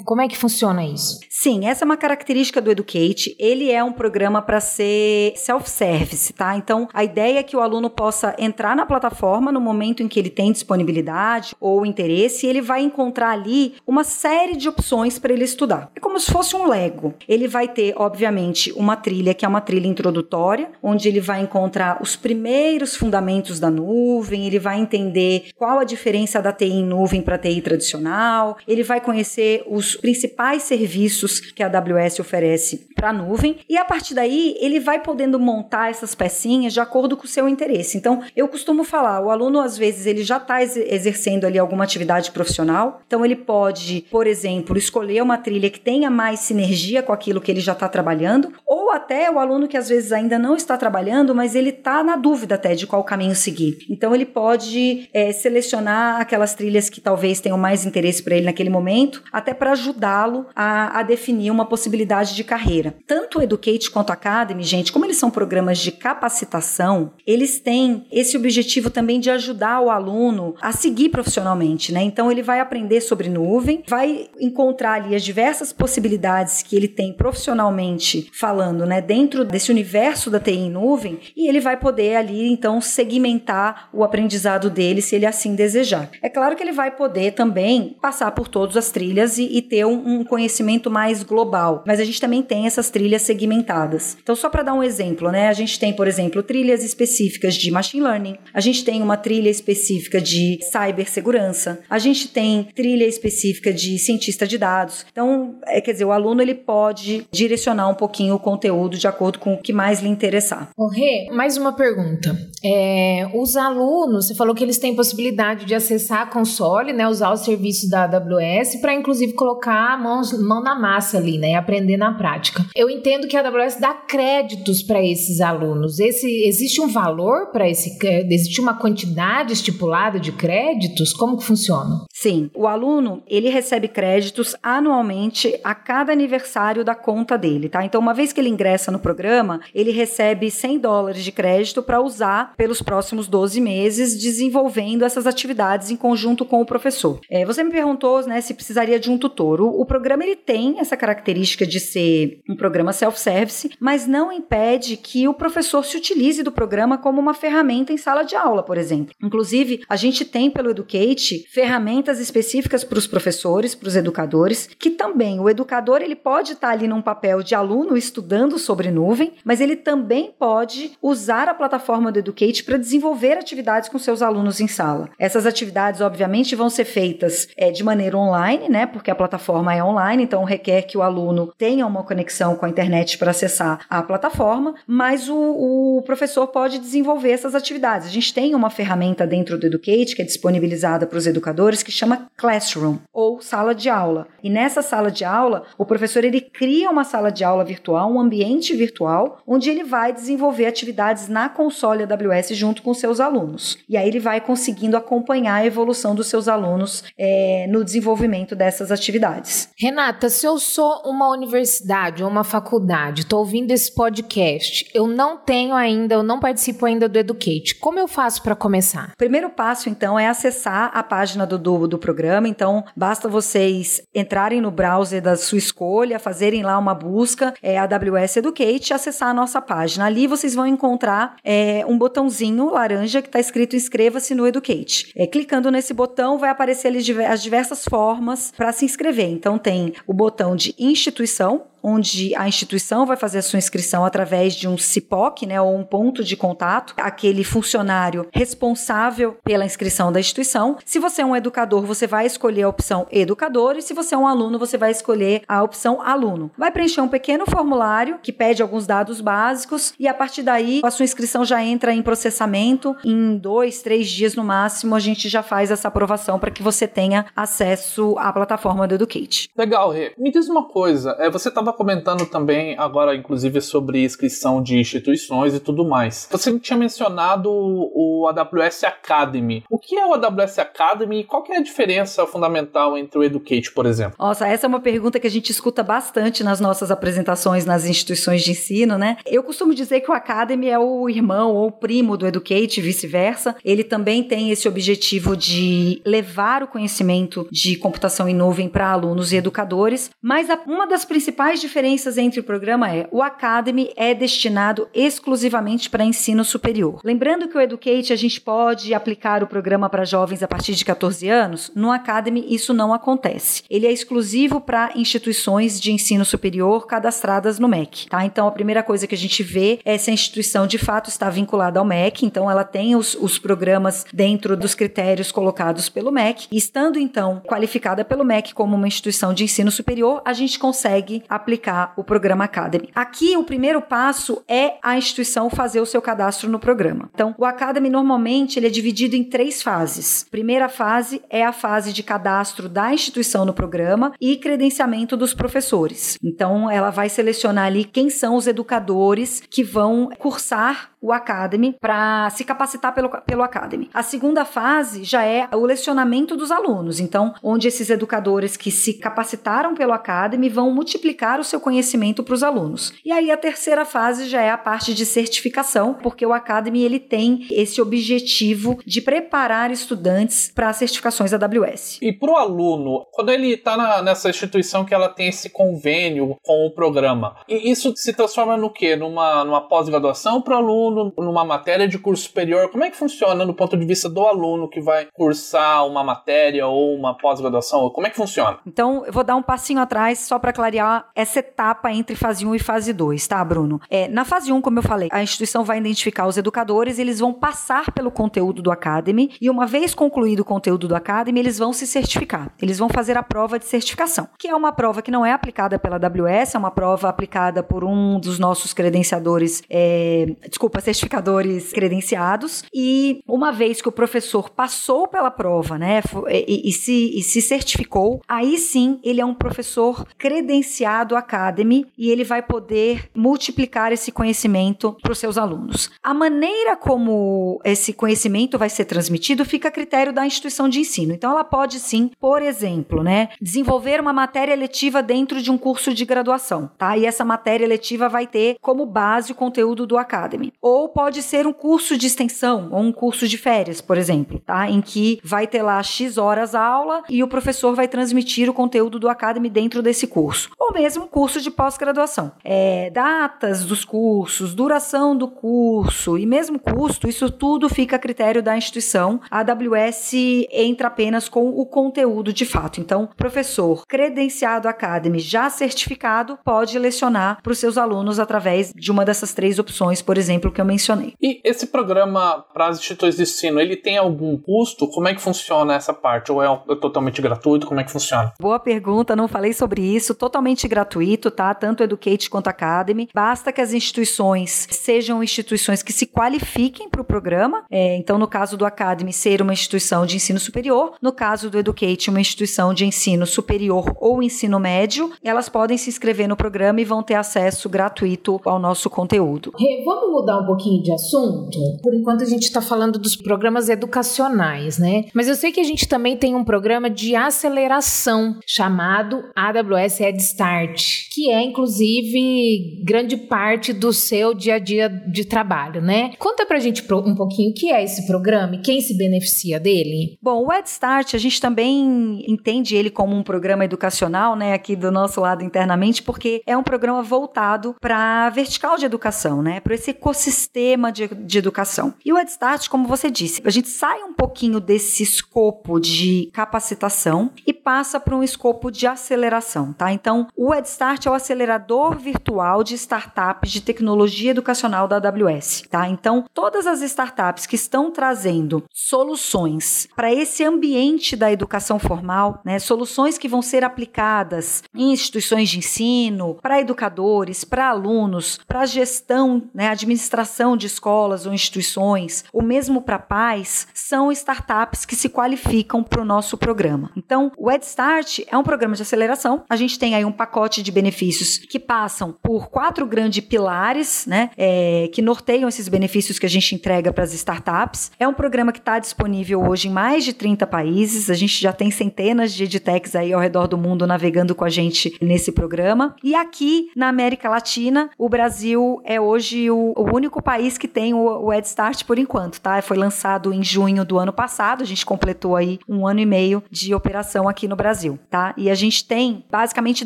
Como 0.05 0.21
é 0.21 0.27
que 0.27 0.37
funciona 0.37 0.85
isso? 0.85 1.19
Sim, 1.29 1.65
essa 1.67 1.83
é 1.83 1.85
uma 1.85 1.97
característica 1.97 2.61
do 2.61 2.71
Educate. 2.71 3.35
Ele 3.39 3.71
é 3.71 3.83
um 3.83 3.91
programa 3.91 4.41
para 4.41 4.59
ser 4.59 5.33
self-service, 5.35 6.33
tá? 6.33 6.55
Então, 6.55 6.87
a 6.93 7.03
ideia 7.03 7.39
é 7.39 7.43
que 7.43 7.55
o 7.55 7.61
aluno 7.61 7.89
possa 7.89 8.35
entrar 8.39 8.75
na 8.75 8.85
plataforma 8.85 9.51
no 9.51 9.59
momento 9.59 10.01
em 10.01 10.07
que 10.07 10.19
ele 10.19 10.29
tem 10.29 10.51
disponibilidade 10.51 11.55
ou 11.59 11.85
interesse 11.85 12.45
e 12.45 12.49
ele 12.49 12.61
vai 12.61 12.81
encontrar 12.81 13.31
ali 13.31 13.75
uma 13.85 14.03
série 14.15 14.55
de 14.55 14.69
opções 14.69 15.19
para 15.19 15.33
ele 15.33 15.43
estudar. 15.43 15.91
É 15.95 15.99
como 15.99 16.19
se 16.19 16.31
fosse 16.31 16.55
um 16.55 16.67
Lego. 16.67 17.13
Ele 17.27 17.47
vai 17.47 17.67
ter, 17.67 17.93
obviamente, 17.97 18.71
uma 18.73 18.95
trilha 18.95 19.33
que 19.33 19.45
é 19.45 19.47
uma 19.47 19.61
trilha 19.61 19.87
introdutória, 19.87 20.69
onde 20.81 21.09
ele 21.09 21.19
vai 21.19 21.41
encontrar 21.41 22.01
os 22.01 22.15
primeiros 22.15 22.95
fundamentos 22.95 23.59
da 23.59 23.69
nuvem, 23.69 24.47
ele 24.47 24.57
vai 24.57 24.79
entender 24.79 25.49
qual 25.55 25.79
a 25.79 25.83
diferença 25.83 26.41
da 26.41 26.53
TI 26.53 26.65
em 26.65 26.85
nuvem 26.85 27.21
para 27.21 27.37
TI 27.37 27.61
tradicional, 27.61 28.57
ele 28.67 28.83
vai 28.83 29.01
conhecer 29.01 29.63
os 29.67 29.95
principais 29.97 30.63
serviços 30.63 31.39
que 31.39 31.61
a 31.61 31.67
AWS 31.67 32.19
oferece 32.19 32.87
para 32.95 33.09
a 33.09 33.13
nuvem 33.13 33.57
e 33.67 33.77
a 33.77 33.83
partir 33.83 34.13
daí 34.13 34.55
ele 34.61 34.79
vai 34.79 35.01
podendo 35.01 35.37
montar 35.39 35.89
essas 35.89 36.15
pecinhas 36.15 36.73
de 36.73 36.79
acordo 36.79 37.17
com 37.17 37.25
o 37.25 37.27
seu 37.27 37.49
interesse. 37.49 37.97
Então, 37.97 38.23
eu 38.35 38.47
costumo 38.47 38.83
falar, 38.83 39.21
o 39.21 39.29
aluno 39.29 39.59
às 39.59 39.77
vezes 39.77 40.05
ele 40.05 40.23
já 40.23 40.37
está 40.37 40.63
exercendo 40.63 41.45
ali 41.45 41.59
alguma 41.59 41.83
atividade 41.83 42.31
profissional, 42.31 43.01
então 43.05 43.25
ele 43.25 43.35
pode, 43.35 44.04
por 44.11 44.27
exemplo, 44.27 44.77
escolher 44.77 45.21
uma 45.21 45.37
trilha 45.37 45.69
que 45.69 45.79
tenha 45.79 46.09
mais 46.09 46.39
sinergia 46.39 47.03
com 47.03 47.13
aquilo 47.13 47.41
que 47.41 47.51
ele 47.51 47.59
já 47.59 47.73
está 47.73 47.87
trabalhando, 47.87 48.51
ou 48.65 48.91
até 48.91 49.29
o 49.29 49.39
aluno 49.39 49.67
que 49.67 49.77
às 49.77 49.89
vezes 49.89 50.11
ainda 50.11 50.39
não 50.39 50.55
está 50.55 50.77
trabalhando, 50.77 51.33
mas 51.35 51.55
ele 51.55 51.69
está 51.69 52.03
na 52.03 52.15
dúvida 52.15 52.55
até 52.55 52.75
de 52.75 52.87
qual 52.87 53.03
caminho 53.03 53.35
seguir. 53.35 53.77
Então 53.89 54.13
ele 54.13 54.25
pode 54.25 55.09
é, 55.13 55.31
selecionar 55.31 56.19
aquelas 56.19 56.53
trilhas 56.53 56.89
que 56.89 57.01
talvez 57.01 57.39
tenham 57.39 57.57
mais 57.57 57.85
interesse 57.85 58.23
para 58.23 58.35
ele 58.35 58.45
naquele 58.45 58.69
momento, 58.69 59.23
até 59.31 59.53
para 59.53 59.71
ajudá-lo 59.71 60.47
a, 60.55 60.99
a 60.99 61.03
definir 61.03 61.51
uma 61.51 61.65
possibilidade 61.65 62.35
de 62.35 62.43
carreira. 62.43 62.95
Tanto 63.07 63.39
o 63.39 63.41
Educate 63.41 63.91
quanto 63.91 64.11
a 64.11 64.13
Academy, 64.13 64.63
gente, 64.63 64.91
como 64.91 65.05
eles 65.05 65.17
são 65.17 65.29
programas 65.29 65.79
de 65.79 65.91
capacitação, 65.91 67.13
eles 67.25 67.59
têm 67.59 68.05
esse 68.11 68.37
objetivo 68.37 68.89
também 68.89 69.19
de 69.19 69.29
ajudar 69.29 69.81
o 69.81 69.89
aluno 69.89 70.55
a 70.61 70.71
seguir 70.71 71.09
profissionalmente, 71.09 71.91
né? 71.91 72.01
Então 72.01 72.31
ele 72.31 72.41
vai 72.41 72.59
aprender 72.59 73.01
sobre 73.01 73.29
nuvem, 73.29 73.83
vai 73.95 74.27
encontrar 74.41 74.95
ali 74.95 75.15
as 75.15 75.23
diversas 75.23 75.71
possibilidades 75.71 76.61
que 76.61 76.75
ele 76.75 76.87
tem 76.87 77.13
profissionalmente 77.13 78.29
falando, 78.33 78.85
né, 78.85 78.99
dentro 78.99 79.45
desse 79.45 79.71
universo 79.71 80.29
da 80.29 80.37
TI 80.37 80.51
em 80.51 80.69
nuvem, 80.69 81.17
e 81.33 81.47
ele 81.47 81.61
vai 81.61 81.77
poder 81.77 82.17
ali 82.17 82.51
então 82.51 82.81
segmentar 82.81 83.89
o 83.93 84.03
aprendizado 84.03 84.69
dele 84.69 85.01
se 85.01 85.15
ele 85.15 85.25
assim 85.25 85.55
desejar. 85.55 86.09
É 86.21 86.27
claro 86.27 86.57
que 86.57 86.63
ele 86.63 86.73
vai 86.73 86.91
poder 86.91 87.31
também 87.31 87.95
passar 88.01 88.31
por 88.31 88.49
todas 88.49 88.75
as 88.75 88.91
trilhas 88.91 89.37
e, 89.37 89.45
e 89.45 89.61
ter 89.61 89.85
um, 89.85 90.19
um 90.19 90.23
conhecimento 90.25 90.91
mais 90.91 91.23
global, 91.23 91.81
mas 91.87 92.01
a 92.01 92.03
gente 92.03 92.19
também 92.19 92.43
tem 92.43 92.65
essas 92.65 92.89
trilhas 92.89 93.21
segmentadas. 93.21 94.17
Então, 94.21 94.35
só 94.35 94.49
para 94.49 94.63
dar 94.63 94.73
um 94.73 94.83
exemplo, 94.83 95.31
né, 95.31 95.47
a 95.47 95.53
gente 95.53 95.79
tem, 95.79 95.93
por 95.93 96.05
exemplo, 96.05 96.43
trilhas 96.43 96.83
específicas 96.83 97.55
de 97.55 97.71
machine 97.71 98.03
learning, 98.03 98.37
a 98.53 98.59
gente 98.59 98.83
tem 98.83 99.01
uma 99.01 99.15
trilha 99.15 99.49
específica 99.49 100.19
de 100.19 100.59
cibersegurança, 100.61 101.79
a 101.89 101.97
gente 101.97 102.27
tem 102.27 102.67
trilha 102.75 103.05
específica 103.05 103.71
de 103.71 103.84
cientista 103.97 104.47
de 104.47 104.57
dados. 104.57 105.05
Então, 105.11 105.55
é, 105.65 105.81
quer 105.81 105.93
dizer, 105.93 106.05
o 106.05 106.11
aluno 106.11 106.41
ele 106.41 106.55
pode 106.55 107.27
direcionar 107.31 107.87
um 107.89 107.93
pouquinho 107.93 108.35
o 108.35 108.39
conteúdo 108.39 108.97
de 108.97 109.07
acordo 109.07 109.39
com 109.39 109.53
o 109.53 109.61
que 109.61 109.73
mais 109.73 110.01
lhe 110.01 110.09
interessar. 110.09 110.69
O 110.77 110.87
Rê, 110.87 111.27
mais 111.31 111.57
uma 111.57 111.73
pergunta. 111.73 112.35
É, 112.63 113.27
os 113.33 113.55
alunos, 113.55 114.27
você 114.27 114.35
falou 114.35 114.55
que 114.55 114.63
eles 114.63 114.77
têm 114.77 114.95
possibilidade 114.95 115.65
de 115.65 115.75
acessar 115.75 116.21
a 116.21 116.25
console, 116.25 116.93
né, 116.93 117.07
usar 117.07 117.31
os 117.31 117.41
serviços 117.41 117.89
da 117.89 118.03
AWS 118.03 118.77
para 118.81 118.93
inclusive 118.93 119.33
colocar 119.33 119.93
a 119.93 119.97
mão, 119.97 120.21
mão 120.39 120.63
na 120.63 120.73
massa 120.73 121.17
ali, 121.17 121.37
né, 121.37 121.55
aprender 121.55 121.97
na 121.97 122.13
prática. 122.13 122.65
Eu 122.75 122.89
entendo 122.89 123.27
que 123.27 123.37
a 123.37 123.47
AWS 123.47 123.79
dá 123.79 123.93
créditos 123.93 124.81
para 124.81 125.03
esses 125.03 125.41
alunos. 125.41 125.99
Esse 125.99 126.27
existe 126.47 126.81
um 126.81 126.87
valor 126.87 127.51
para 127.51 127.69
esse 127.69 127.97
existe 128.29 128.61
uma 128.61 128.73
quantidade 128.73 129.53
estipulada 129.53 130.19
de 130.19 130.31
créditos? 130.31 131.13
Como 131.13 131.37
que 131.37 131.43
funciona? 131.43 132.05
Sim, 132.13 132.49
o 132.55 132.67
aluno, 132.67 133.21
ele 133.27 133.49
recebe 133.49 133.74
créditos 133.87 134.55
anualmente 134.61 135.59
a 135.63 135.75
cada 135.75 136.11
aniversário 136.11 136.83
da 136.83 136.95
conta 136.95 137.37
dele, 137.37 137.69
tá? 137.69 137.83
Então, 137.83 138.01
uma 138.01 138.13
vez 138.13 138.31
que 138.31 138.39
ele 138.39 138.49
ingressa 138.49 138.91
no 138.91 138.99
programa, 138.99 139.61
ele 139.73 139.91
recebe 139.91 140.49
100 140.49 140.79
dólares 140.79 141.23
de 141.23 141.31
crédito 141.31 141.81
para 141.81 142.01
usar 142.01 142.53
pelos 142.55 142.81
próximos 142.81 143.27
12 143.27 143.59
meses, 143.61 144.17
desenvolvendo 144.17 145.03
essas 145.03 145.27
atividades 145.27 145.89
em 145.89 145.95
conjunto 145.95 146.45
com 146.45 146.61
o 146.61 146.65
professor. 146.65 147.19
É, 147.29 147.45
você 147.45 147.63
me 147.63 147.71
perguntou, 147.71 148.25
né, 148.25 148.41
se 148.41 148.53
precisaria 148.53 148.99
de 148.99 149.09
um 149.09 149.17
tutor. 149.17 149.61
O, 149.61 149.81
o 149.81 149.85
programa, 149.85 150.23
ele 150.23 150.35
tem 150.35 150.79
essa 150.79 150.95
característica 150.95 151.65
de 151.65 151.79
ser 151.79 152.41
um 152.49 152.55
programa 152.55 152.93
self-service, 152.93 153.71
mas 153.79 154.07
não 154.07 154.31
impede 154.31 154.97
que 154.97 155.27
o 155.27 155.33
professor 155.33 155.83
se 155.83 155.97
utilize 155.97 156.43
do 156.43 156.51
programa 156.51 156.97
como 156.97 157.19
uma 157.19 157.33
ferramenta 157.33 157.91
em 157.91 157.97
sala 157.97 158.23
de 158.23 158.35
aula, 158.35 158.63
por 158.63 158.77
exemplo. 158.77 159.13
Inclusive, 159.21 159.81
a 159.89 159.95
gente 159.95 160.23
tem 160.23 160.49
pelo 160.49 160.69
Educate 160.69 161.45
ferramentas 161.51 162.19
específicas 162.19 162.83
para 162.83 162.99
os 162.99 163.07
professores, 163.07 163.64
para 163.73 163.87
os 163.87 163.95
educadores, 163.95 164.69
que 164.77 164.91
também 164.91 165.39
o 165.39 165.49
educador 165.49 166.01
ele 166.01 166.15
pode 166.15 166.53
estar 166.53 166.69
ali 166.69 166.87
num 166.87 167.01
papel 167.01 167.41
de 167.41 167.55
aluno 167.55 167.97
estudando 167.97 168.59
sobre 168.59 168.91
nuvem, 168.91 169.33
mas 169.43 169.61
ele 169.61 169.75
também 169.75 170.33
pode 170.37 170.97
usar 171.01 171.47
a 171.47 171.53
plataforma 171.53 172.11
do 172.11 172.19
Educate 172.19 172.63
para 172.63 172.77
desenvolver 172.77 173.37
atividades 173.37 173.87
com 173.87 173.97
seus 173.97 174.21
alunos 174.21 174.59
em 174.59 174.67
sala. 174.67 175.09
Essas 175.17 175.45
atividades, 175.45 176.01
obviamente, 176.01 176.55
vão 176.55 176.69
ser 176.69 176.85
feitas 176.85 177.47
é, 177.55 177.71
de 177.71 177.83
maneira 177.83 178.17
online, 178.17 178.67
né? 178.67 178.85
Porque 178.85 179.09
a 179.11 179.15
plataforma 179.15 179.73
é 179.73 179.83
online, 179.83 180.23
então 180.23 180.43
requer 180.43 180.83
que 180.83 180.97
o 180.97 181.01
aluno 181.01 181.53
tenha 181.57 181.85
uma 181.85 182.03
conexão 182.03 182.55
com 182.55 182.65
a 182.65 182.69
internet 182.69 183.17
para 183.17 183.31
acessar 183.31 183.85
a 183.89 184.03
plataforma, 184.03 184.75
mas 184.85 185.29
o, 185.29 185.35
o 185.35 186.01
professor 186.05 186.47
pode 186.47 186.79
desenvolver 186.79 187.31
essas 187.31 187.55
atividades. 187.55 188.07
A 188.07 188.11
gente 188.11 188.33
tem 188.33 188.53
uma 188.55 188.69
ferramenta 188.69 189.25
dentro 189.25 189.57
do 189.57 189.67
Educate 189.67 190.15
que 190.15 190.21
é 190.21 190.25
disponibilizada 190.25 191.05
para 191.05 191.17
os 191.17 191.27
educadores 191.27 191.83
que 191.83 191.91
chama 191.91 192.27
Classroom 192.35 192.97
ou 193.13 193.41
sala 193.45 193.73
de 193.73 193.89
aula. 193.89 194.27
E 194.43 194.49
nessa 194.49 194.81
sala 194.81 195.09
de 195.09 195.23
aula, 195.23 195.63
o 195.77 195.85
professor 195.85 196.23
ele 196.23 196.41
cria 196.41 196.89
uma 196.89 197.03
sala 197.03 197.31
de 197.31 197.43
aula 197.43 197.63
virtual, 197.63 198.11
um 198.11 198.19
ambiente 198.19 198.75
virtual, 198.75 199.39
onde 199.47 199.69
ele 199.69 199.83
vai 199.83 200.11
desenvolver 200.11 200.65
atividades 200.65 201.27
na 201.27 201.47
console 201.47 202.03
AWS 202.03 202.49
junto 202.49 202.81
com 202.81 202.93
seus 202.93 203.19
alunos. 203.19 203.77
E 203.87 203.95
aí 203.95 204.07
ele 204.07 204.19
vai 204.19 204.41
conseguindo 204.41 204.97
acompanhar 204.97 205.55
a 205.55 205.65
evolução 205.65 206.15
dos 206.15 206.27
seus 206.27 206.47
alunos 206.47 207.03
é, 207.17 207.67
no 207.69 207.83
desenvolvimento 207.83 208.55
dessas 208.55 208.91
atividades. 208.91 209.69
Renata, 209.77 210.29
se 210.29 210.45
eu 210.45 210.57
sou 210.57 211.03
uma 211.05 211.29
universidade 211.29 212.23
ou 212.23 212.29
uma 212.29 212.43
faculdade, 212.43 213.21
estou 213.21 213.39
ouvindo 213.39 213.71
esse 213.71 213.93
podcast, 213.93 214.89
eu 214.93 215.07
não 215.07 215.37
tenho 215.37 215.75
ainda, 215.75 216.15
eu 216.15 216.23
não 216.23 216.39
participo 216.39 216.85
ainda 216.85 217.07
do 217.07 217.19
Educate. 217.19 217.75
Como 217.79 217.99
eu 217.99 218.07
faço 218.07 218.41
para 218.41 218.55
começar? 218.55 219.11
O 219.13 219.17
primeiro 219.17 219.49
passo, 219.49 219.89
então, 219.89 220.17
é 220.17 220.27
acessar 220.27 220.91
a 220.93 221.03
página 221.03 221.45
do, 221.45 221.57
do, 221.57 221.87
do 221.87 221.97
programa. 221.97 222.47
Então, 222.47 222.83
basta 222.95 223.27
vocês 223.35 224.01
entrarem 224.15 224.61
no 224.61 224.71
browser 224.71 225.21
da 225.21 225.35
sua 225.35 225.57
escolha, 225.57 226.17
fazerem 226.17 226.63
lá 226.63 226.77
uma 226.77 226.95
busca, 226.95 227.53
é 227.61 227.77
AWS 227.77 228.37
Educate, 228.37 228.93
acessar 228.93 229.27
a 229.27 229.33
nossa 229.33 229.61
página. 229.61 230.05
Ali 230.05 230.25
vocês 230.25 230.55
vão 230.55 230.65
encontrar 230.65 231.35
é, 231.43 231.83
um 231.85 231.97
botãozinho 231.97 232.69
laranja 232.69 233.21
que 233.21 233.27
está 233.27 233.37
escrito 233.37 233.75
inscreva-se 233.75 234.33
no 234.33 234.47
Educate. 234.47 235.11
É, 235.17 235.27
clicando 235.27 235.69
nesse 235.69 235.93
botão, 235.93 236.37
vai 236.37 236.49
aparecer 236.49 236.87
ali 236.87 236.99
as 237.25 237.43
diversas 237.43 237.83
formas 237.83 238.53
para 238.55 238.71
se 238.71 238.85
inscrever. 238.85 239.29
Então, 239.29 239.57
tem 239.57 239.91
o 240.07 240.13
botão 240.13 240.55
de 240.55 240.73
instituição, 240.79 241.63
onde 241.85 242.33
a 242.35 242.47
instituição 242.47 243.05
vai 243.05 243.15
fazer 243.15 243.37
a 243.37 243.43
sua 243.43 243.59
inscrição 243.59 244.03
através 244.03 244.55
de 244.55 244.67
um 244.67 244.75
CIPOC, 244.75 245.45
né, 245.45 245.61
ou 245.61 245.77
um 245.77 245.83
ponto 245.83 246.23
de 246.23 246.35
contato, 246.35 246.95
aquele 246.97 247.43
funcionário 247.43 248.27
responsável 248.33 249.37
pela 249.43 249.65
inscrição 249.65 250.11
da 250.11 250.19
instituição. 250.19 250.77
Se 250.83 250.97
você 250.97 251.21
é 251.21 251.25
um 251.25 251.35
educador, 251.35 251.83
você 251.83 252.07
vai 252.07 252.25
escolher 252.25 252.63
a 252.63 252.69
opção 252.69 253.05
educador, 253.11 253.75
e 253.77 253.83
se 253.83 253.93
você 253.93 254.15
é 254.15 254.17
um 254.17 254.27
aluno, 254.27 254.57
você 254.57 254.77
vai 254.77 254.89
escolher 254.89 255.43
a 255.47 255.61
opção 255.61 256.01
aluno. 256.01 256.49
Vai 256.57 256.71
preencher 256.71 257.01
um 257.01 257.07
pequeno 257.07 257.45
formulário 257.45 258.17
que 258.23 258.33
pede 258.33 258.63
alguns 258.63 258.87
dados 258.87 259.21
básicos, 259.21 259.93
e 259.99 260.07
a 260.07 260.13
partir 260.13 260.41
daí 260.41 260.81
a 260.83 260.89
sua 260.89 261.03
inscrição 261.03 261.45
já 261.45 261.63
entra 261.63 261.93
em 261.93 262.01
processamento. 262.01 262.95
Em 263.05 263.37
dois, 263.37 263.83
três 263.83 264.09
dias 264.09 264.35
no 264.35 264.43
máximo, 264.43 264.95
a 264.95 264.99
gente 264.99 265.29
já 265.29 265.43
faz 265.43 265.69
essa 265.69 265.87
aprovação 265.87 266.39
para 266.39 266.49
que 266.49 266.63
você 266.63 266.87
tenha 266.87 267.27
acesso 267.35 268.15
à 268.17 268.33
plataforma 268.33 268.87
do 268.87 268.95
Educate. 268.95 269.49
Legal, 269.55 269.91
Rê. 269.91 270.13
Me 270.17 270.31
diz 270.31 270.49
uma 270.49 270.67
coisa, 270.67 271.15
é, 271.19 271.29
você 271.29 271.49
estava 271.49 271.74
comentando 271.75 272.25
também 272.25 272.75
agora, 272.77 273.15
inclusive, 273.15 273.61
sobre 273.61 274.03
inscrição 274.03 274.61
de 274.61 274.77
instituições 274.77 275.53
e 275.53 275.59
tudo 275.59 275.85
mais. 275.85 276.27
Você 276.31 276.57
tinha 276.59 276.77
mencionado 276.77 277.49
o 277.51 278.27
AWS 278.27 278.83
Academy. 278.85 279.63
O 279.69 279.77
que 279.77 279.95
é 279.97 280.05
o 280.05 280.13
AWS 280.13 280.59
Academy 280.59 281.19
e 281.19 281.23
qual 281.23 281.43
que 281.43 281.51
é 281.51 281.57
a 281.57 281.61
diferença 281.61 282.25
fundamental 282.25 282.97
entre 282.97 283.19
o 283.19 283.23
Educate, 283.23 283.71
por 283.71 283.85
exemplo? 283.85 284.15
Nossa, 284.19 284.47
essa 284.47 284.65
é 284.65 284.69
uma 284.69 284.79
pergunta 284.79 285.19
que 285.19 285.27
a 285.27 285.31
gente 285.31 285.51
escuta 285.51 285.83
bastante 285.83 286.43
nas 286.43 286.59
nossas 286.59 286.89
apresentações 286.89 287.65
nas 287.65 287.85
instituições 287.85 288.43
de 288.43 288.51
ensino, 288.51 288.97
né? 288.97 289.17
Eu 289.25 289.43
costumo 289.43 289.73
dizer 289.73 290.01
que 290.01 290.09
o 290.09 290.13
Academy 290.13 290.69
é 290.69 290.79
o 290.79 291.09
irmão 291.09 291.53
ou 291.53 291.71
primo 291.71 292.17
do 292.17 292.25
Educate, 292.25 292.81
vice-versa. 292.81 293.55
Ele 293.63 293.83
também 293.83 294.23
tem 294.23 294.51
esse 294.51 294.67
objetivo 294.67 295.35
de 295.35 296.01
levar 296.05 296.63
o 296.63 296.67
conhecimento 296.67 297.47
de 297.51 297.75
computação 297.75 298.27
em 298.27 298.33
nuvem 298.33 298.69
para 298.69 298.89
alunos 298.89 299.31
e 299.31 299.37
educadores, 299.37 300.09
mas 300.21 300.47
uma 300.65 300.87
das 300.87 301.05
principais 301.05 301.59
diferenças 301.65 302.17
entre 302.17 302.39
o 302.39 302.43
programa 302.43 302.93
é 302.93 303.07
o 303.11 303.23
Academy 303.23 303.91
é 303.95 304.13
destinado 304.13 304.87
exclusivamente 304.93 305.89
para 305.89 306.05
ensino 306.05 306.45
superior. 306.45 307.01
Lembrando 307.03 307.47
que 307.47 307.57
o 307.57 307.61
Educate 307.61 308.13
a 308.13 308.15
gente 308.15 308.39
pode 308.39 308.93
aplicar 308.93 309.41
o 309.41 309.47
programa 309.47 309.89
para 309.89 310.05
jovens 310.05 310.43
a 310.43 310.47
partir 310.47 310.75
de 310.75 310.85
14 310.85 311.27
anos, 311.27 311.71
no 311.73 311.91
Academy 311.91 312.45
isso 312.47 312.71
não 312.71 312.93
acontece. 312.93 313.63
Ele 313.67 313.87
é 313.87 313.91
exclusivo 313.91 314.61
para 314.61 314.91
instituições 314.95 315.81
de 315.81 315.91
ensino 315.91 316.23
superior 316.23 316.85
cadastradas 316.85 317.57
no 317.57 317.67
MEC, 317.67 318.07
tá? 318.09 318.23
Então 318.23 318.47
a 318.47 318.51
primeira 318.51 318.83
coisa 318.83 319.07
que 319.07 319.15
a 319.15 319.17
gente 319.17 319.41
vê 319.41 319.79
é 319.83 319.97
se 319.97 320.11
a 320.11 320.13
instituição 320.13 320.67
de 320.67 320.77
fato 320.77 321.09
está 321.09 321.31
vinculada 321.31 321.79
ao 321.79 321.85
MEC, 321.85 322.25
então 322.25 322.49
ela 322.49 322.63
tem 322.63 322.95
os, 322.95 323.15
os 323.15 323.39
programas 323.39 324.05
dentro 324.13 324.55
dos 324.55 324.75
critérios 324.75 325.31
colocados 325.31 325.89
pelo 325.89 326.11
MEC, 326.11 326.47
estando 326.51 326.99
então 326.99 327.41
qualificada 327.43 328.05
pelo 328.05 328.23
MEC 328.23 328.53
como 328.53 328.75
uma 328.75 328.87
instituição 328.87 329.33
de 329.33 329.43
ensino 329.43 329.71
superior, 329.71 330.21
a 330.23 330.31
gente 330.31 330.59
consegue 330.59 331.23
aplicar 331.27 331.54
o 331.95 332.03
programa 332.03 332.43
Academy. 332.43 332.89
Aqui 332.95 333.35
o 333.37 333.43
primeiro 333.43 333.81
passo 333.81 334.43
é 334.47 334.75
a 334.81 334.97
instituição 334.97 335.49
fazer 335.49 335.79
o 335.79 335.85
seu 335.85 336.01
cadastro 336.01 336.49
no 336.49 336.59
programa. 336.59 337.09
Então, 337.13 337.33
o 337.37 337.45
Academy 337.45 337.89
normalmente 337.89 338.57
ele 338.57 338.67
é 338.67 338.69
dividido 338.69 339.15
em 339.15 339.23
três 339.23 339.61
fases. 339.61 340.25
Primeira 340.29 340.69
fase 340.69 341.21
é 341.29 341.45
a 341.45 341.51
fase 341.51 341.93
de 341.93 342.03
cadastro 342.03 342.67
da 342.67 342.93
instituição 342.93 343.45
no 343.45 343.53
programa 343.53 344.13
e 344.19 344.37
credenciamento 344.37 345.17
dos 345.17 345.33
professores. 345.33 346.17
Então, 346.23 346.69
ela 346.69 346.89
vai 346.89 347.09
selecionar 347.09 347.65
ali 347.65 347.83
quem 347.83 348.09
são 348.09 348.35
os 348.35 348.47
educadores 348.47 349.41
que 349.49 349.63
vão 349.63 350.09
cursar 350.17 350.91
o 351.05 351.11
Academy 351.11 351.75
para 351.79 352.29
se 352.31 352.43
capacitar 352.43 352.93
pelo, 352.95 353.09
pelo 353.09 353.43
Academy. 353.43 353.89
A 353.93 354.01
segunda 354.01 354.43
fase 354.43 355.03
já 355.03 355.23
é 355.23 355.47
o 355.53 355.65
lecionamento 355.65 356.35
dos 356.35 356.49
alunos, 356.49 356.99
então, 356.99 357.33
onde 357.43 357.67
esses 357.67 357.91
educadores 357.91 358.57
que 358.57 358.71
se 358.71 358.95
capacitaram 358.95 359.75
pelo 359.75 359.93
Academy 359.93 360.49
vão 360.49 360.71
multiplicar 360.71 361.39
o 361.39 361.43
seu 361.43 361.59
conhecimento 361.59 362.23
para 362.23 362.33
os 362.33 362.41
alunos. 362.41 362.91
E 363.05 363.11
aí 363.11 363.29
a 363.29 363.37
terceira 363.37 363.85
fase 363.85 364.27
já 364.27 364.41
é 364.41 364.49
a 364.49 364.57
parte 364.57 364.95
de 364.95 365.05
certificação, 365.05 365.93
porque 365.93 366.25
o 366.25 366.33
Academy 366.33 366.81
ele 366.81 366.99
tem 366.99 367.45
esse 367.51 367.79
objetivo 367.79 368.79
de 368.83 368.99
preparar 368.99 369.69
estudantes 369.69 370.51
para 370.55 370.69
as 370.69 370.77
certificações 370.77 371.33
AWS. 371.33 371.99
E 372.01 372.11
para 372.11 372.31
o 372.31 372.35
aluno, 372.35 373.05
quando 373.11 373.29
ele 373.29 373.53
está 373.53 374.01
nessa 374.01 374.29
instituição 374.29 374.83
que 374.83 374.93
ela 374.93 375.09
tem 375.09 375.27
esse 375.27 375.51
convênio 375.51 376.35
com 376.43 376.65
o 376.65 376.71
programa, 376.73 377.35
isso 377.47 377.93
se 377.95 378.11
transforma 378.13 378.57
no 378.57 378.71
quê? 378.71 378.95
Numa, 378.95 379.43
numa 379.43 379.61
pós-graduação 379.67 380.41
para 380.41 380.55
o 380.55 380.57
aluno? 380.57 380.94
Aluno 380.99 381.13
numa 381.17 381.43
matéria 381.43 381.87
de 381.87 381.97
curso 381.97 382.23
superior, 382.23 382.69
como 382.69 382.83
é 382.83 382.89
que 382.89 382.97
funciona 382.97 383.45
do 383.45 383.53
ponto 383.53 383.77
de 383.77 383.85
vista 383.85 384.09
do 384.09 384.25
aluno 384.25 384.69
que 384.69 384.81
vai 384.81 385.07
cursar 385.13 385.85
uma 385.85 386.03
matéria 386.03 386.67
ou 386.67 386.95
uma 386.95 387.17
pós-graduação? 387.17 387.89
Como 387.89 388.07
é 388.07 388.09
que 388.09 388.15
funciona? 388.15 388.59
Então, 388.65 389.05
eu 389.05 389.13
vou 389.13 389.23
dar 389.23 389.35
um 389.35 389.43
passinho 389.43 389.79
atrás 389.79 390.19
só 390.19 390.39
para 390.39 390.53
clarear 390.53 391.09
essa 391.15 391.39
etapa 391.39 391.91
entre 391.91 392.15
fase 392.15 392.45
1 392.45 392.55
e 392.55 392.59
fase 392.59 392.93
2, 392.93 393.27
tá, 393.27 393.43
Bruno? 393.43 393.79
É, 393.89 394.07
na 394.07 394.25
fase 394.25 394.51
1, 394.51 394.61
como 394.61 394.79
eu 394.79 394.83
falei, 394.83 395.09
a 395.11 395.21
instituição 395.21 395.63
vai 395.63 395.77
identificar 395.77 396.27
os 396.27 396.37
educadores, 396.37 396.99
eles 396.99 397.19
vão 397.19 397.33
passar 397.33 397.91
pelo 397.91 398.11
conteúdo 398.11 398.61
do 398.61 398.71
Academy 398.71 399.35
e 399.41 399.49
uma 399.49 399.65
vez 399.65 399.93
concluído 399.93 400.41
o 400.41 400.45
conteúdo 400.45 400.87
do 400.87 400.95
Academy, 400.95 401.39
eles 401.39 401.57
vão 401.57 401.73
se 401.73 401.87
certificar. 401.87 402.51
Eles 402.61 402.77
vão 402.77 402.89
fazer 402.89 403.17
a 403.17 403.23
prova 403.23 403.59
de 403.59 403.65
certificação, 403.65 404.27
que 404.37 404.47
é 404.47 404.55
uma 404.55 404.71
prova 404.71 405.01
que 405.01 405.11
não 405.11 405.25
é 405.25 405.31
aplicada 405.31 405.77
pela 405.79 405.95
AWS, 405.95 406.55
é 406.55 406.57
uma 406.57 406.71
prova 406.71 407.09
aplicada 407.09 407.63
por 407.63 407.83
um 407.83 408.19
dos 408.19 408.39
nossos 408.39 408.73
credenciadores, 408.73 409.63
é, 409.69 410.35
desculpa, 410.47 410.79
certificadores 410.85 411.71
credenciados. 411.71 412.63
E 412.73 413.21
uma 413.27 413.51
vez 413.51 413.81
que 413.81 413.89
o 413.89 413.91
professor 413.91 414.49
passou 414.49 415.07
pela 415.07 415.31
prova, 415.31 415.77
né, 415.77 416.01
e, 416.29 416.69
e, 416.69 416.71
se, 416.71 417.17
e 417.17 417.21
se 417.21 417.41
certificou, 417.41 418.21
aí 418.27 418.57
sim 418.57 418.99
ele 419.03 419.21
é 419.21 419.25
um 419.25 419.33
professor 419.33 420.05
credenciado 420.17 421.15
Academy 421.15 421.85
e 421.97 422.09
ele 422.09 422.23
vai 422.23 422.41
poder 422.41 423.09
multiplicar 423.15 423.91
esse 423.91 424.11
conhecimento 424.11 424.95
para 425.01 425.11
os 425.11 425.17
seus 425.17 425.37
alunos. 425.37 425.89
A 426.03 426.13
maneira 426.13 426.75
como 426.75 427.59
esse 427.63 427.93
conhecimento 427.93 428.57
vai 428.57 428.69
ser 428.69 428.85
transmitido 428.85 429.45
fica 429.45 429.69
a 429.69 429.71
critério 429.71 430.13
da 430.13 430.25
instituição 430.25 430.69
de 430.69 430.79
ensino. 430.79 431.13
Então, 431.13 431.31
ela 431.31 431.43
pode 431.43 431.79
sim, 431.79 432.11
por 432.19 432.41
exemplo, 432.41 433.03
né, 433.03 433.29
desenvolver 433.41 433.99
uma 433.99 434.13
matéria 434.13 434.55
letiva 434.55 435.01
dentro 435.01 435.41
de 435.41 435.51
um 435.51 435.57
curso 435.57 435.93
de 435.93 436.05
graduação, 436.05 436.69
tá? 436.77 436.97
E 436.97 437.05
essa 437.05 437.25
matéria 437.25 437.67
letiva 437.67 438.07
vai 438.07 438.27
ter 438.27 438.57
como 438.61 438.85
base 438.85 439.31
o 439.31 439.35
conteúdo 439.35 439.85
do 439.85 439.97
Academy. 439.97 440.53
Ou 440.65 440.89
pode 440.89 441.21
ser 441.21 441.45
um 441.45 441.53
curso 441.53 441.95
de 441.95 442.07
extensão 442.07 442.69
ou 442.71 442.79
um 442.79 442.91
curso 442.91 443.27
de 443.27 443.37
férias, 443.37 443.81
por 443.81 443.99
exemplo, 443.99 444.39
tá? 444.39 444.67
Em 444.67 444.81
que 444.81 445.19
vai 445.23 445.45
ter 445.45 445.61
lá 445.61 445.83
X 445.83 446.17
horas 446.17 446.55
aula 446.55 447.03
e 447.07 447.21
o 447.21 447.27
professor 447.27 447.75
vai 447.75 447.87
transmitir 447.87 448.49
o 448.49 448.53
conteúdo 448.53 448.97
do 448.97 449.07
Academy 449.07 449.47
dentro 449.47 449.83
desse 449.83 450.07
curso. 450.07 450.49
Ou 450.57 450.73
mesmo 450.73 451.07
curso 451.07 451.39
de 451.39 451.51
pós-graduação. 451.51 452.31
É, 452.43 452.89
datas 452.89 453.63
dos 453.63 453.85
cursos, 453.85 454.55
duração 454.55 455.15
do 455.15 455.27
curso 455.27 456.17
e 456.17 456.25
mesmo 456.25 456.57
custo, 456.57 457.07
isso 457.07 457.29
tudo 457.29 457.69
fica 457.69 457.97
a 457.97 457.99
critério 457.99 458.41
da 458.41 458.57
instituição. 458.57 459.21
A 459.29 459.41
AWS 459.41 460.13
entra 460.51 460.87
apenas 460.87 461.29
com 461.29 461.47
o 461.47 461.63
conteúdo 461.67 462.33
de 462.33 462.43
fato. 462.43 462.81
Então, 462.81 463.07
professor 463.15 463.83
credenciado 463.87 464.67
Academy 464.67 465.19
já 465.19 465.47
certificado 465.47 466.39
pode 466.43 466.79
lecionar 466.79 467.39
para 467.43 467.51
os 467.51 467.59
seus 467.59 467.77
alunos 467.77 468.19
através 468.19 468.73
de 468.75 468.91
uma 468.91 469.05
dessas 469.05 469.31
três 469.31 469.59
opções, 469.59 470.01
por 470.01 470.17
exemplo, 470.17 470.54
que 470.55 470.61
eu 470.61 470.65
mencionei. 470.65 471.13
E 471.21 471.41
esse 471.43 471.67
programa 471.67 472.43
para 472.53 472.67
as 472.67 472.79
instituições 472.79 473.17
de 473.17 473.23
ensino, 473.23 473.59
ele 473.59 473.75
tem 473.75 473.97
algum 473.97 474.37
custo? 474.37 474.87
Como 474.89 475.07
é 475.07 475.13
que 475.13 475.21
funciona 475.21 475.75
essa 475.75 475.93
parte? 475.93 476.31
Ou 476.31 476.41
é, 476.41 476.47
totalmente 476.81 477.21
gratuito? 477.21 477.67
Como 477.67 477.79
é 477.79 477.83
que 477.83 477.91
funciona? 477.91 478.33
Boa 478.39 478.59
pergunta, 478.59 479.15
não 479.15 479.27
falei 479.27 479.53
sobre 479.53 479.81
isso. 479.81 480.15
Totalmente 480.15 480.67
gratuito, 480.67 481.29
tá? 481.29 481.53
Tanto 481.53 481.83
Educate 481.83 482.29
quanto 482.29 482.47
Academy. 482.47 483.09
Basta 483.13 483.51
que 483.51 483.61
as 483.61 483.73
instituições 483.73 484.67
sejam 484.71 485.21
instituições 485.21 485.83
que 485.83 485.91
se 485.91 486.05
qualifiquem 486.05 486.89
para 486.89 487.01
o 487.01 487.05
programa. 487.05 487.65
É, 487.69 487.97
então, 487.97 488.17
no 488.17 488.27
caso 488.27 488.57
do 488.57 488.65
Academy, 488.65 489.11
ser 489.11 489.41
uma 489.41 489.53
instituição 489.53 490.05
de 490.05 490.15
ensino 490.15 490.39
superior. 490.39 490.93
No 491.01 491.11
caso 491.11 491.49
do 491.49 491.59
Educate, 491.59 492.09
uma 492.09 492.21
instituição 492.21 492.73
de 492.73 492.85
ensino 492.85 493.25
superior 493.25 493.93
ou 493.99 494.23
ensino 494.23 494.59
médio. 494.59 495.11
Elas 495.23 495.49
podem 495.49 495.77
se 495.77 495.89
inscrever 495.89 496.27
no 496.27 496.37
programa 496.37 496.79
e 496.79 496.85
vão 496.85 497.03
ter 497.03 497.15
acesso 497.15 497.67
gratuito 497.67 498.39
ao 498.45 498.59
nosso 498.59 498.89
conteúdo. 498.89 499.51
Vamos 499.83 500.11
mudar 500.11 500.39
um 500.39 500.44
pouquinho 500.45 500.81
de 500.81 500.91
assunto? 500.91 501.59
Por 501.81 501.93
enquanto 501.93 502.23
a 502.23 502.25
gente 502.25 502.43
está 502.43 502.61
falando 502.61 502.99
dos 502.99 503.15
programas 503.15 503.69
educacionais, 503.69 504.77
né? 504.77 505.05
Mas 505.13 505.27
eu 505.27 505.35
sei 505.35 505.51
que 505.51 505.59
a 505.59 505.63
gente 505.63 505.87
também 505.87 506.17
tem 506.17 506.35
um 506.35 506.43
programa 506.43 506.89
de 506.89 507.15
aceleração 507.15 508.39
chamado 508.45 509.23
AWS 509.35 509.99
Head 509.99 510.21
Start, 510.21 511.09
que 511.13 511.29
é 511.31 511.43
inclusive 511.43 512.83
grande 512.83 513.17
parte 513.17 513.73
do 513.73 513.91
seu 513.91 514.33
dia 514.33 514.55
a 514.55 514.59
dia 514.59 514.89
de 514.89 515.25
trabalho, 515.25 515.81
né? 515.81 516.13
Conta 516.19 516.45
pra 516.45 516.59
gente 516.59 516.83
um 516.91 517.15
pouquinho 517.15 517.51
o 517.51 517.53
que 517.53 517.71
é 517.71 517.83
esse 517.83 518.05
programa 518.05 518.55
e 518.55 518.61
quem 518.61 518.81
se 518.81 518.97
beneficia 518.97 519.59
dele. 519.59 520.17
Bom, 520.21 520.43
o 520.43 520.49
Head 520.49 520.67
Start 520.67 521.13
a 521.13 521.17
gente 521.17 521.41
também 521.41 522.23
entende 522.29 522.75
ele 522.75 522.89
como 522.89 523.15
um 523.15 523.23
programa 523.23 523.65
educacional, 523.65 524.35
né, 524.35 524.53
aqui 524.53 524.75
do 524.75 524.91
nosso 524.91 525.19
lado 525.19 525.43
internamente, 525.43 526.03
porque 526.03 526.41
é 526.45 526.55
um 526.55 526.63
programa 526.63 527.01
voltado 527.01 527.75
para 527.79 528.29
vertical 528.29 528.77
de 528.77 528.85
educação, 528.85 529.41
né, 529.41 529.59
para 529.59 529.75
esse 529.75 529.91
ecossistema 529.91 530.34
sistema 530.35 530.91
de, 530.91 531.07
de 531.07 531.37
educação. 531.37 531.93
E 532.03 532.11
o 532.11 532.17
EdStart, 532.17 532.67
como 532.67 532.87
você 532.87 533.09
disse, 533.09 533.41
a 533.45 533.49
gente 533.49 533.69
sai 533.69 534.03
um 534.03 534.13
pouquinho 534.13 534.59
desse 534.59 535.01
escopo 535.01 535.79
de 535.79 536.29
capacitação 536.33 537.31
e 537.47 537.53
passa 537.53 537.99
para 537.99 538.15
um 538.15 538.23
escopo 538.23 538.69
de 538.69 538.85
aceleração, 538.85 539.73
tá? 539.73 539.91
Então, 539.91 540.27
o 540.35 540.53
EdStart 540.53 541.05
é 541.05 541.09
o 541.09 541.13
acelerador 541.13 541.97
virtual 541.97 542.63
de 542.63 542.75
startups 542.75 543.51
de 543.51 543.61
tecnologia 543.61 544.31
educacional 544.31 544.87
da 544.87 544.97
AWS, 544.97 545.63
tá? 545.69 545.87
Então, 545.87 546.25
todas 546.33 546.67
as 546.67 546.81
startups 546.81 547.45
que 547.45 547.55
estão 547.55 547.91
trazendo 547.91 548.63
soluções 548.73 549.87
para 549.95 550.13
esse 550.13 550.43
ambiente 550.43 551.15
da 551.15 551.31
educação 551.31 551.79
formal, 551.79 552.41
né? 552.43 552.59
Soluções 552.59 553.17
que 553.17 553.29
vão 553.29 553.41
ser 553.41 553.63
aplicadas 553.63 554.63
em 554.75 554.91
instituições 554.91 555.49
de 555.49 555.59
ensino, 555.59 556.35
para 556.41 556.59
educadores, 556.59 557.43
para 557.43 557.69
alunos, 557.69 558.39
para 558.47 558.65
gestão, 558.65 559.43
né, 559.53 559.69
administração 559.69 560.24
de 560.57 560.67
escolas 560.67 561.25
ou 561.25 561.33
instituições, 561.33 562.23
ou 562.33 562.41
mesmo 562.41 562.81
para 562.81 562.99
pais, 562.99 563.67
são 563.73 564.11
startups 564.11 564.85
que 564.85 564.95
se 564.95 565.09
qualificam 565.09 565.83
para 565.83 566.01
o 566.01 566.05
nosso 566.05 566.37
programa. 566.37 566.91
Então, 566.95 567.31
o 567.37 567.49
Head 567.49 567.65
Start 567.65 568.19
é 568.27 568.37
um 568.37 568.43
programa 568.43 568.75
de 568.75 568.81
aceleração. 568.81 569.43
A 569.49 569.55
gente 569.55 569.79
tem 569.79 569.95
aí 569.95 570.03
um 570.03 570.11
pacote 570.11 570.61
de 570.61 570.71
benefícios 570.71 571.37
que 571.37 571.59
passam 571.59 572.15
por 572.21 572.49
quatro 572.49 572.85
grandes 572.85 573.25
pilares, 573.25 574.05
né, 574.05 574.29
é, 574.37 574.89
que 574.93 575.01
norteiam 575.01 575.47
esses 575.47 575.67
benefícios 575.67 576.19
que 576.19 576.25
a 576.25 576.29
gente 576.29 576.53
entrega 576.55 576.91
para 576.91 577.03
as 577.03 577.13
startups. 577.13 577.91
É 577.99 578.07
um 578.07 578.13
programa 578.13 578.51
que 578.51 578.59
está 578.59 578.79
disponível 578.79 579.41
hoje 579.47 579.67
em 579.67 579.71
mais 579.71 580.03
de 580.03 580.13
30 580.13 580.45
países. 580.47 581.09
A 581.09 581.13
gente 581.13 581.41
já 581.41 581.53
tem 581.53 581.71
centenas 581.71 582.33
de 582.33 582.43
edtechs 582.43 582.95
aí 582.95 583.13
ao 583.13 583.21
redor 583.21 583.47
do 583.47 583.57
mundo 583.57 583.87
navegando 583.87 584.35
com 584.35 584.43
a 584.43 584.49
gente 584.49 584.97
nesse 585.01 585.31
programa. 585.31 585.95
E 586.03 586.15
aqui 586.15 586.69
na 586.75 586.89
América 586.89 587.29
Latina, 587.29 587.89
o 587.97 588.09
Brasil 588.09 588.81
é 588.83 588.99
hoje 588.99 589.49
o, 589.49 589.73
o 589.75 589.95
único 589.95 590.14
país 590.21 590.57
que 590.57 590.67
tem 590.67 590.93
o, 590.93 590.99
o 590.99 591.29
Head 591.29 591.47
Start 591.47 591.83
por 591.83 591.97
enquanto, 591.97 592.39
tá? 592.39 592.61
Foi 592.61 592.77
lançado 592.77 593.33
em 593.33 593.43
junho 593.43 593.85
do 593.85 593.97
ano 593.97 594.13
passado. 594.13 594.63
A 594.63 594.65
gente 594.65 594.85
completou 594.85 595.35
aí 595.35 595.59
um 595.67 595.87
ano 595.87 595.99
e 595.99 596.05
meio 596.05 596.43
de 596.49 596.73
operação 596.73 597.27
aqui 597.27 597.47
no 597.47 597.55
Brasil, 597.55 597.99
tá? 598.09 598.33
E 598.37 598.49
a 598.49 598.55
gente 598.55 598.85
tem 598.85 599.25
basicamente 599.29 599.85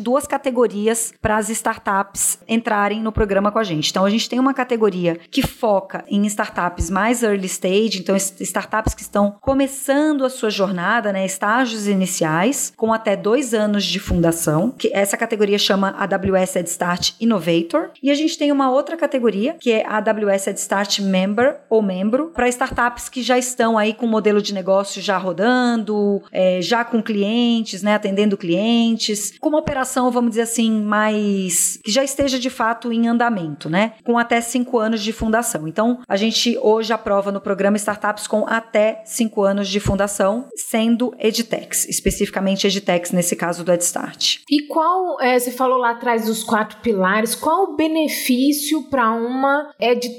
duas 0.00 0.26
categorias 0.26 1.12
para 1.20 1.36
as 1.36 1.48
startups 1.48 2.38
entrarem 2.48 3.02
no 3.02 3.12
programa 3.12 3.52
com 3.52 3.58
a 3.58 3.64
gente. 3.64 3.90
Então 3.90 4.04
a 4.04 4.10
gente 4.10 4.28
tem 4.28 4.38
uma 4.38 4.54
categoria 4.54 5.18
que 5.30 5.46
foca 5.46 6.04
em 6.08 6.24
startups 6.26 6.90
mais 6.90 7.22
early 7.22 7.46
stage, 7.46 7.98
então 7.98 8.16
startups 8.16 8.94
que 8.94 9.02
estão 9.02 9.36
começando 9.40 10.24
a 10.24 10.30
sua 10.30 10.50
jornada, 10.50 11.12
né, 11.12 11.24
estágios 11.24 11.86
iniciais, 11.86 12.72
com 12.76 12.92
até 12.92 13.16
dois 13.16 13.54
anos 13.54 13.84
de 13.84 13.98
fundação, 13.98 14.70
que 14.70 14.90
essa 14.92 15.16
categoria 15.16 15.58
chama 15.58 15.94
AWS 15.98 16.54
Head 16.54 16.68
Start 16.68 17.12
Innovator. 17.20 17.90
E 18.02 18.10
a 18.10 18.14
gente 18.14 18.38
tem 18.38 18.52
uma 18.52 18.70
outra 18.70 18.96
categoria, 18.96 19.56
que 19.60 19.72
é 19.72 19.86
a 19.86 19.98
AWS 19.98 20.19
Head 20.28 20.58
Start 20.58 21.00
Member 21.00 21.60
ou 21.68 21.82
membro, 21.82 22.30
para 22.34 22.48
startups 22.48 23.08
que 23.08 23.22
já 23.22 23.38
estão 23.38 23.78
aí 23.78 23.94
com 23.94 24.06
modelo 24.06 24.42
de 24.42 24.52
negócio 24.52 25.00
já 25.00 25.16
rodando, 25.16 26.22
é, 26.32 26.60
já 26.60 26.84
com 26.84 27.02
clientes, 27.02 27.82
né, 27.82 27.94
atendendo 27.94 28.36
clientes, 28.36 29.32
com 29.38 29.48
uma 29.48 29.58
operação, 29.58 30.10
vamos 30.10 30.30
dizer 30.30 30.42
assim, 30.42 30.70
mais 30.82 31.78
que 31.82 31.90
já 31.90 32.02
esteja 32.04 32.38
de 32.38 32.50
fato 32.50 32.92
em 32.92 33.08
andamento, 33.08 33.68
né, 33.68 33.94
com 34.04 34.18
até 34.18 34.40
cinco 34.40 34.78
anos 34.78 35.02
de 35.02 35.12
fundação. 35.12 35.66
Então, 35.66 36.00
a 36.08 36.16
gente 36.16 36.58
hoje 36.62 36.92
aprova 36.92 37.32
no 37.32 37.40
programa 37.40 37.76
startups 37.76 38.26
com 38.26 38.46
até 38.46 39.02
cinco 39.04 39.42
anos 39.42 39.68
de 39.68 39.80
fundação, 39.80 40.48
sendo 40.54 41.14
edtechs, 41.18 41.88
especificamente 41.88 42.66
edtechs 42.66 43.12
nesse 43.12 43.36
caso 43.36 43.64
do 43.64 43.72
EdStart. 43.72 44.38
E 44.50 44.66
qual, 44.66 45.20
é, 45.20 45.38
você 45.38 45.50
falou 45.50 45.78
lá 45.78 45.90
atrás 45.90 46.26
dos 46.26 46.42
quatro 46.42 46.78
pilares, 46.78 47.34
qual 47.34 47.64
o 47.64 47.76
benefício 47.76 48.82
para 48.90 49.10
uma 49.12 49.72
edtech 49.78 50.09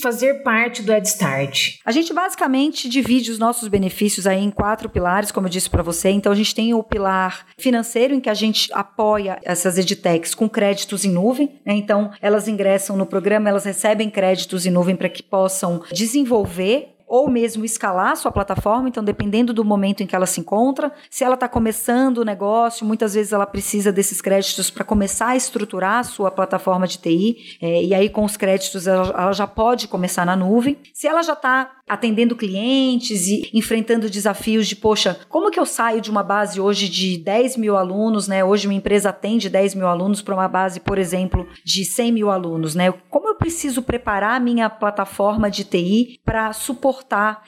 fazer 0.00 0.42
parte 0.42 0.82
do 0.82 0.92
EdStart? 0.92 1.78
A 1.84 1.92
gente 1.92 2.12
basicamente 2.12 2.88
divide 2.88 3.30
os 3.30 3.38
nossos 3.38 3.68
benefícios 3.68 4.26
aí 4.26 4.42
em 4.42 4.50
quatro 4.50 4.88
pilares, 4.88 5.30
como 5.30 5.46
eu 5.46 5.50
disse 5.50 5.68
para 5.70 5.82
você. 5.82 6.10
Então 6.10 6.32
a 6.32 6.34
gente 6.34 6.54
tem 6.54 6.74
o 6.74 6.82
pilar 6.82 7.46
financeiro 7.58 8.14
em 8.14 8.20
que 8.20 8.30
a 8.30 8.34
gente 8.34 8.70
apoia 8.72 9.38
essas 9.42 9.78
edtechs 9.78 10.34
com 10.34 10.48
créditos 10.48 11.04
em 11.04 11.10
nuvem, 11.10 11.60
né? 11.64 11.74
Então 11.74 12.10
elas 12.20 12.48
ingressam 12.48 12.96
no 12.96 13.06
programa, 13.06 13.48
elas 13.48 13.64
recebem 13.64 14.10
créditos 14.10 14.66
em 14.66 14.70
nuvem 14.70 14.96
para 14.96 15.08
que 15.08 15.22
possam 15.22 15.82
desenvolver 15.92 16.95
ou 17.06 17.30
mesmo 17.30 17.64
escalar 17.64 18.16
sua 18.16 18.32
plataforma, 18.32 18.88
então 18.88 19.04
dependendo 19.04 19.52
do 19.52 19.64
momento 19.64 20.02
em 20.02 20.06
que 20.06 20.16
ela 20.16 20.26
se 20.26 20.40
encontra, 20.40 20.92
se 21.08 21.22
ela 21.22 21.34
está 21.34 21.48
começando 21.48 22.18
o 22.18 22.24
negócio, 22.24 22.84
muitas 22.84 23.14
vezes 23.14 23.32
ela 23.32 23.46
precisa 23.46 23.92
desses 23.92 24.20
créditos 24.20 24.70
para 24.70 24.84
começar 24.84 25.28
a 25.28 25.36
estruturar 25.36 26.00
a 26.00 26.04
sua 26.04 26.30
plataforma 26.30 26.86
de 26.86 26.98
TI, 26.98 27.58
é, 27.60 27.82
e 27.84 27.94
aí 27.94 28.08
com 28.08 28.24
os 28.24 28.36
créditos 28.36 28.86
ela, 28.86 29.08
ela 29.16 29.32
já 29.32 29.46
pode 29.46 29.86
começar 29.88 30.26
na 30.26 30.34
nuvem. 30.34 30.78
Se 30.92 31.06
ela 31.06 31.22
já 31.22 31.34
está 31.34 31.70
atendendo 31.88 32.34
clientes 32.34 33.28
e 33.28 33.48
enfrentando 33.54 34.10
desafios 34.10 34.66
de, 34.66 34.74
poxa, 34.74 35.20
como 35.28 35.52
que 35.52 35.60
eu 35.60 35.64
saio 35.64 36.00
de 36.00 36.10
uma 36.10 36.22
base 36.22 36.60
hoje 36.60 36.88
de 36.88 37.16
10 37.16 37.56
mil 37.56 37.76
alunos, 37.76 38.26
né? 38.26 38.44
Hoje 38.44 38.66
uma 38.66 38.74
empresa 38.74 39.10
atende 39.10 39.48
10 39.48 39.76
mil 39.76 39.86
alunos 39.86 40.20
para 40.20 40.34
uma 40.34 40.48
base, 40.48 40.80
por 40.80 40.98
exemplo, 40.98 41.46
de 41.64 41.84
100 41.84 42.10
mil 42.10 42.30
alunos, 42.30 42.74
né? 42.74 42.92
Como 43.08 43.28
eu 43.28 43.36
preciso 43.36 43.82
preparar 43.82 44.36
a 44.36 44.40
minha 44.40 44.68
plataforma 44.68 45.48
de 45.48 45.62
TI 45.62 46.20
para 46.24 46.52
suportar 46.52 46.95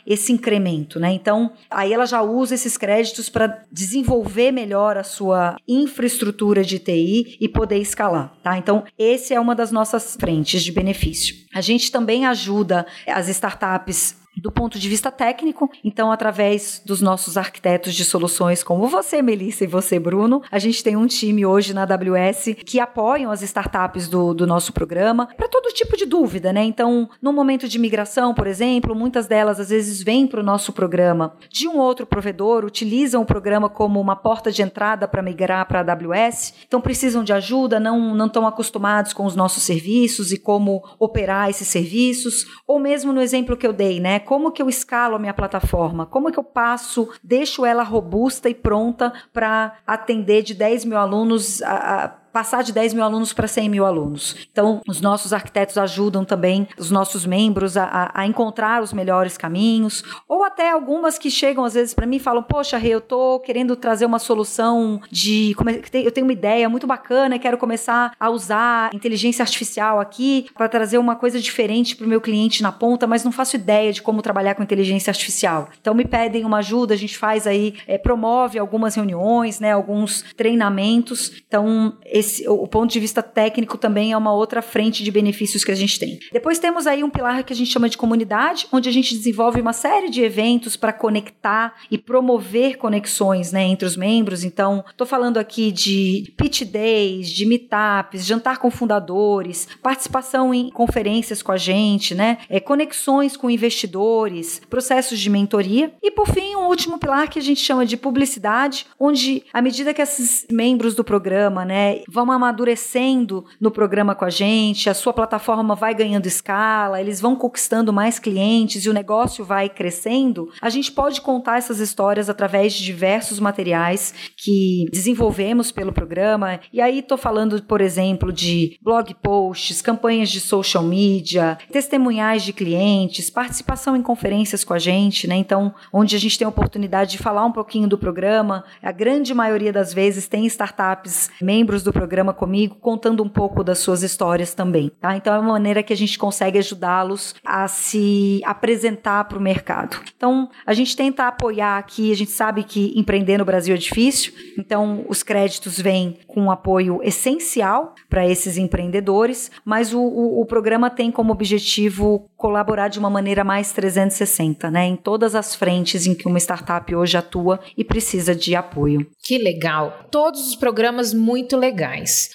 esse 0.07 0.33
incremento, 0.33 0.99
né? 0.99 1.13
Então, 1.13 1.53
aí 1.71 1.93
ela 1.93 2.07
já 2.07 2.23
usa 2.23 2.55
esses 2.55 2.77
créditos 2.77 3.29
para 3.29 3.63
desenvolver 3.71 4.53
melhor 4.53 4.97
a 4.97 5.03
sua 5.03 5.57
infraestrutura 5.67 6.63
de 6.63 6.79
TI 6.79 7.37
e 7.41 7.49
poder 7.49 7.79
escalar, 7.79 8.35
tá? 8.43 8.57
Então, 8.59 8.85
esse 8.99 9.35
é 9.35 9.41
uma 9.41 9.55
das 9.55 9.71
nossas 9.71 10.17
frentes 10.19 10.63
de 10.63 10.73
benefício. 10.73 11.35
A 11.55 11.61
gente 11.61 11.91
também 11.91 12.27
ajuda 12.27 12.87
as 13.07 13.29
startups 13.29 14.17
do 14.41 14.51
ponto 14.51 14.79
de 14.79 14.89
vista 14.89 15.11
técnico. 15.11 15.71
Então, 15.85 16.11
através 16.11 16.83
dos 16.85 17.01
nossos 17.01 17.37
arquitetos 17.37 17.95
de 17.95 18.05
soluções, 18.05 18.63
como 18.63 18.87
você, 18.87 19.21
Melissa, 19.23 19.65
e 19.65 19.67
você, 19.67 19.99
Bruno, 19.99 20.43
a 20.51 20.59
gente 20.59 20.83
tem 20.83 20.97
um 20.97 21.07
time 21.07 21.45
hoje 21.45 21.75
na 21.75 21.83
AWS 21.83 22.55
que 22.65 22.81
apoiam 22.81 23.31
as 23.31 23.43
startups 23.43 24.09
do, 24.09 24.35
do 24.35 24.47
nosso 24.47 24.73
programa 24.73 25.29
para 25.37 25.49
todo 25.49 25.73
tipo 25.73 25.97
de 25.97 26.07
dúvida, 26.07 26.53
né? 26.53 26.65
Então, 26.65 27.09
no 27.21 27.33
momento 27.33 27.69
de 27.69 27.79
migração, 27.79 28.35
por 28.35 28.47
exemplo, 28.47 28.95
muitas 28.95 29.27
delas 29.27 29.61
às 29.61 29.71
vezes 29.71 30.03
vêm 30.03 30.27
para 30.27 30.41
o 30.41 30.45
nosso 30.45 30.73
programa 30.73 31.35
de 31.51 31.69
um 31.69 31.79
outro 31.79 32.07
provedor, 32.07 32.65
utilizam 32.65 33.23
o 33.23 33.27
programa 33.27 33.69
como 33.69 34.01
uma 34.01 34.17
porta 34.17 34.51
de 34.51 34.63
entrada 34.63 35.09
para 35.09 35.23
migrar 35.23 35.67
para 35.67 35.81
a 35.81 35.93
AWS, 35.93 36.55
então 36.67 36.81
precisam 36.81 37.25
de 37.25 37.33
ajuda, 37.33 37.81
não, 37.81 38.15
não 38.15 38.27
estão 38.27 38.47
acostumados 38.47 39.13
com 39.13 39.25
os 39.25 39.35
nossos 39.35 39.63
serviços 39.63 40.33
e 40.33 40.39
como 40.39 40.83
operar 40.99 41.51
esses 41.51 41.69
serviços, 41.69 42.47
ou 42.67 42.79
mesmo 42.79 43.13
no 43.13 43.21
exemplo 43.21 43.57
que 43.57 43.67
eu 43.67 43.73
dei, 43.73 44.01
né? 44.01 44.19
Como 44.29 44.53
que 44.53 44.61
eu 44.61 44.69
escalo 44.69 45.17
a 45.17 45.19
minha 45.19 45.33
plataforma? 45.33 46.05
Como 46.05 46.31
que 46.31 46.39
eu 46.39 46.45
passo, 46.45 47.09
deixo 47.25 47.65
ela 47.65 47.83
robusta 47.83 48.47
e 48.47 48.55
pronta 48.55 49.11
para 49.33 49.79
atender 49.87 50.43
de 50.43 50.53
10 50.53 50.85
mil 50.85 50.99
alunos 50.99 51.63
a, 51.63 52.05
a 52.05 52.09
passar 52.33 52.63
de 52.63 52.73
10 52.73 52.95
mil 52.95 53.05
alunos 53.05 53.33
para 53.33 53.49
100 53.49 53.69
mil 53.69 53.85
alunos. 53.85 54.37
Então, 54.51 54.81
os 54.87 55.01
nossos 55.01 55.33
arquitetos 55.33 55.79
ajudam 55.79 56.25
também 56.25 56.69
os 56.79 56.91
nossos 56.91 57.27
membros 57.27 57.77
a, 57.77 58.11
a 58.15 58.27
encontrar 58.27 58.83
os 58.83 58.93
melhores 58.93 59.37
caminhos, 59.37 60.03
ou 60.29 60.45
até 60.45 60.71
algumas 60.71 61.19
que 61.19 61.31
chegam 61.31 61.65
às 61.65 61.75
vezes 61.75 61.95
para 61.95 62.07
mim 62.07 62.17
e 62.17 62.21
falam: 62.21 62.43
Poxa, 62.43 62.77
Rê, 62.77 62.91
eu 62.91 62.99
estou 62.99 63.41
querendo 63.41 63.77
trazer 63.77 64.07
uma 64.07 64.19
solução 64.19 65.01
de. 65.11 65.55
Eu 65.93 66.13
tenho 66.13 66.27
uma 66.27 66.33
ideia 66.33 66.69
muito 66.69 66.87
bacana, 66.87 67.39
quero 67.39 67.59
começar 67.59 68.13
a 68.19 68.31
usar 68.31 68.95
inteligência 68.95 69.43
artificial 69.43 70.01
aqui 70.01 70.47
para 70.55 70.69
trazer 70.69 70.99
uma 70.99 71.17
coisa 71.17 71.41
diferente 71.41 71.97
para 71.97 72.07
o 72.07 72.09
meu 72.09 72.21
cliente 72.21 72.63
na 72.63 72.73
ponta, 72.73 73.07
mas 73.07 73.25
não 73.25 73.33
faço 73.33 73.57
ideia 73.57 73.93
de 73.93 74.03
como 74.03 74.23
trabalhar 74.23 74.55
com 74.55 74.63
inteligência 74.63 75.11
artificial. 75.11 75.69
Então, 75.81 75.95
me 75.95 76.05
pedem 76.05 76.45
uma 76.45 76.59
ajuda, 76.59 76.95
a 76.95 76.97
gente 76.97 77.17
faz 77.17 77.47
aí, 77.47 77.75
é, 77.87 77.99
promove 77.99 78.59
algumas 78.59 78.95
reuniões, 78.95 79.61
né, 79.61 79.73
alguns 79.73 80.23
treinamentos. 80.37 81.33
Então, 81.47 81.97
esse 82.19 82.49
o 82.49 82.67
ponto 82.67 82.91
de 82.91 83.01
vista 83.01 83.23
técnico 83.23 83.79
também 83.79 84.13
é 84.13 84.17
uma 84.17 84.33
outra 84.33 84.61
frente 84.63 85.03
de 85.03 85.11
benefícios 85.11 85.65
que 85.65 85.71
a 85.71 85.75
gente 85.75 85.99
tem. 85.99 86.19
Depois 86.33 86.59
temos 86.59 86.87
aí 86.87 87.03
um 87.05 87.11
pilar 87.11 87.45
que 87.45 87.53
a 87.53 87.57
gente 87.57 87.71
chama 87.71 87.89
de 87.89 87.97
comunidade, 87.97 88.67
onde 88.73 88.89
a 88.89 88.93
gente 88.93 89.15
desenvolve 89.15 89.61
uma 89.61 89.73
série 89.73 90.11
de 90.11 90.23
eventos 90.23 90.77
para 90.77 90.93
conectar 90.93 91.75
e 91.91 91.99
promover 91.99 92.77
conexões 92.77 93.53
né, 93.53 93.65
entre 93.65 93.87
os 93.87 93.97
membros. 93.97 94.45
Então, 94.45 94.85
estou 94.89 95.07
falando 95.07 95.39
aqui 95.39 95.71
de 95.71 96.33
pitch 96.37 96.63
days, 96.63 97.31
de 97.31 97.47
meetups, 97.47 98.25
jantar 98.25 98.59
com 98.59 98.71
fundadores, 98.71 99.69
participação 99.83 100.53
em 100.53 100.71
conferências 100.71 101.43
com 101.43 101.53
a 101.53 101.57
gente, 101.57 102.15
né, 102.15 102.39
é, 102.49 102.61
conexões 102.61 103.37
com 103.37 103.51
investidores, 103.51 104.61
processos 104.69 105.19
de 105.19 105.31
mentoria. 105.31 105.93
E, 106.03 106.11
por 106.11 106.29
fim, 106.29 106.57
um 106.57 106.67
último 106.67 106.99
pilar 106.99 107.29
que 107.29 107.39
a 107.39 107.43
gente 107.43 107.61
chama 107.61 107.87
de 107.87 107.97
publicidade, 107.97 108.87
onde, 108.99 109.45
à 109.53 109.63
medida 109.63 109.95
que 109.95 110.03
esses 110.03 110.47
membros 110.51 110.95
do 110.95 111.05
programa 111.05 111.65
né, 111.65 112.03
vão 112.09 112.33
amadurecendo 112.33 113.45
no 113.61 113.71
programa 113.71 114.15
com 114.15 114.25
a 114.25 114.31
gente, 114.31 114.89
a 114.89 114.95
sua 114.95 115.13
plataforma 115.13 115.75
vai 115.75 115.95
ganhando 115.95 116.27
escala, 116.27 117.01
eles 117.01 117.21
vão 117.21 117.37
conquistando 117.37 117.93
mais 117.93 118.19
clientes 118.19 118.85
e 118.85 118.89
o 118.89 118.95
negócio 118.95 119.45
vai 119.45 119.69
crescendo, 119.69 120.51
a 120.63 120.71
gente 120.71 120.91
pode 120.91 121.21
contar 121.21 121.59
essas 121.59 121.79
histórias 121.79 122.31
através 122.31 122.73
de 122.73 122.85
diversos 122.85 123.39
materiais 123.39 124.15
que 124.37 124.87
desenvolvemos 124.91 125.71
pelo 125.71 125.93
programa. 125.93 126.61
E 126.73 126.81
aí 126.81 127.01
estou 127.01 127.19
falando, 127.19 127.63
por 127.63 127.81
exemplo, 127.81 128.33
de 128.33 128.79
blog 128.83 129.15
posts, 129.23 129.83
campanhas 129.83 130.31
de 130.31 130.41
social 130.41 130.83
media, 130.83 131.59
testemunhais 131.71 132.43
de 132.43 132.53
clientes, 132.53 133.31
participação 133.31 133.97
em 133.97 134.03
conferências 134.03 134.65
com 134.65 134.75
a 134.75 134.79
gente, 134.79 135.27
né? 135.27 135.37
Então, 135.37 135.75
onde 135.93 136.17
a 136.17 136.19
gente 136.19 136.39
tem 136.39 136.47
a 136.47 136.49
oportunidade 136.49 137.13
de 137.13 137.19
falar 137.19 137.45
um 137.45 137.53
pouquinho 137.53 137.89
do 137.89 137.99
programa. 137.99 138.65
A 138.83 138.93
grande 138.93 139.35
maioria 139.35 139.73
das 139.73 139.93
vezes 139.93 140.29
tem 140.29 140.47
startups, 140.47 141.31
membros 141.41 141.83
do 141.83 141.93
programa 141.99 142.33
comigo, 142.33 142.77
contando 142.77 143.25
um 143.25 143.29
pouco 143.29 143.65
das 143.65 143.81
suas 143.81 144.05
histórias 144.05 144.55
também, 144.55 144.89
tá? 145.01 145.17
Então 145.17 145.35
é 145.35 145.39
uma 145.41 145.55
maneira 145.55 145.83
que 145.83 145.93
a 145.93 145.97
gente 145.97 146.17
consegue 146.17 146.57
ajudá-los 146.57 147.35
a 147.45 147.67
se 147.67 148.41
apresentar 148.45 149.25
para 149.25 149.37
o 149.37 149.41
mercado. 149.41 149.99
Então 150.17 150.49
a 150.65 150.73
gente 150.73 150.95
tenta 150.95 151.27
apoiar 151.27 151.77
aqui, 151.77 152.13
a 152.13 152.15
gente 152.15 152.31
sabe 152.31 152.63
que 152.63 152.93
empreender 152.95 153.37
no 153.37 153.45
Brasil 153.45 153.75
é 153.75 153.79
difícil, 153.79 154.33
então 154.57 155.05
os 155.09 155.25
créditos 155.25 155.81
vêm 155.81 156.19
com 156.29 156.43
um 156.43 156.51
apoio 156.53 157.01
essencial 157.03 157.97
para 158.09 158.25
esses 158.25 158.57
empreendedores, 158.57 159.51
mas 159.65 159.93
o, 159.93 160.01
o, 160.01 160.41
o 160.41 160.47
programa 160.47 160.89
tem 160.89 161.11
como 161.11 161.33
objetivo 161.33 162.31
colaborar 162.37 162.87
de 162.87 163.01
uma 163.01 163.11
maneira 163.11 163.43
mais 163.43 163.73
360, 163.73 164.71
né? 164.71 164.87
Em 164.87 164.97
todas 164.97 165.35
as 165.35 165.57
frentes 165.57 166.07
em 166.07 166.15
que 166.15 166.29
uma 166.29 166.39
startup 166.39 166.95
hoje 166.95 167.17
atua 167.17 167.59
e 167.77 167.85
precisa 167.85 168.37
de 168.37 168.55
apoio. 168.55 169.05
Que 169.21 169.37
legal. 169.37 170.07
Todos 170.13 170.47
os 170.47 170.55
programas 170.55 171.13
muito 171.13 171.57
legais. 171.57 171.88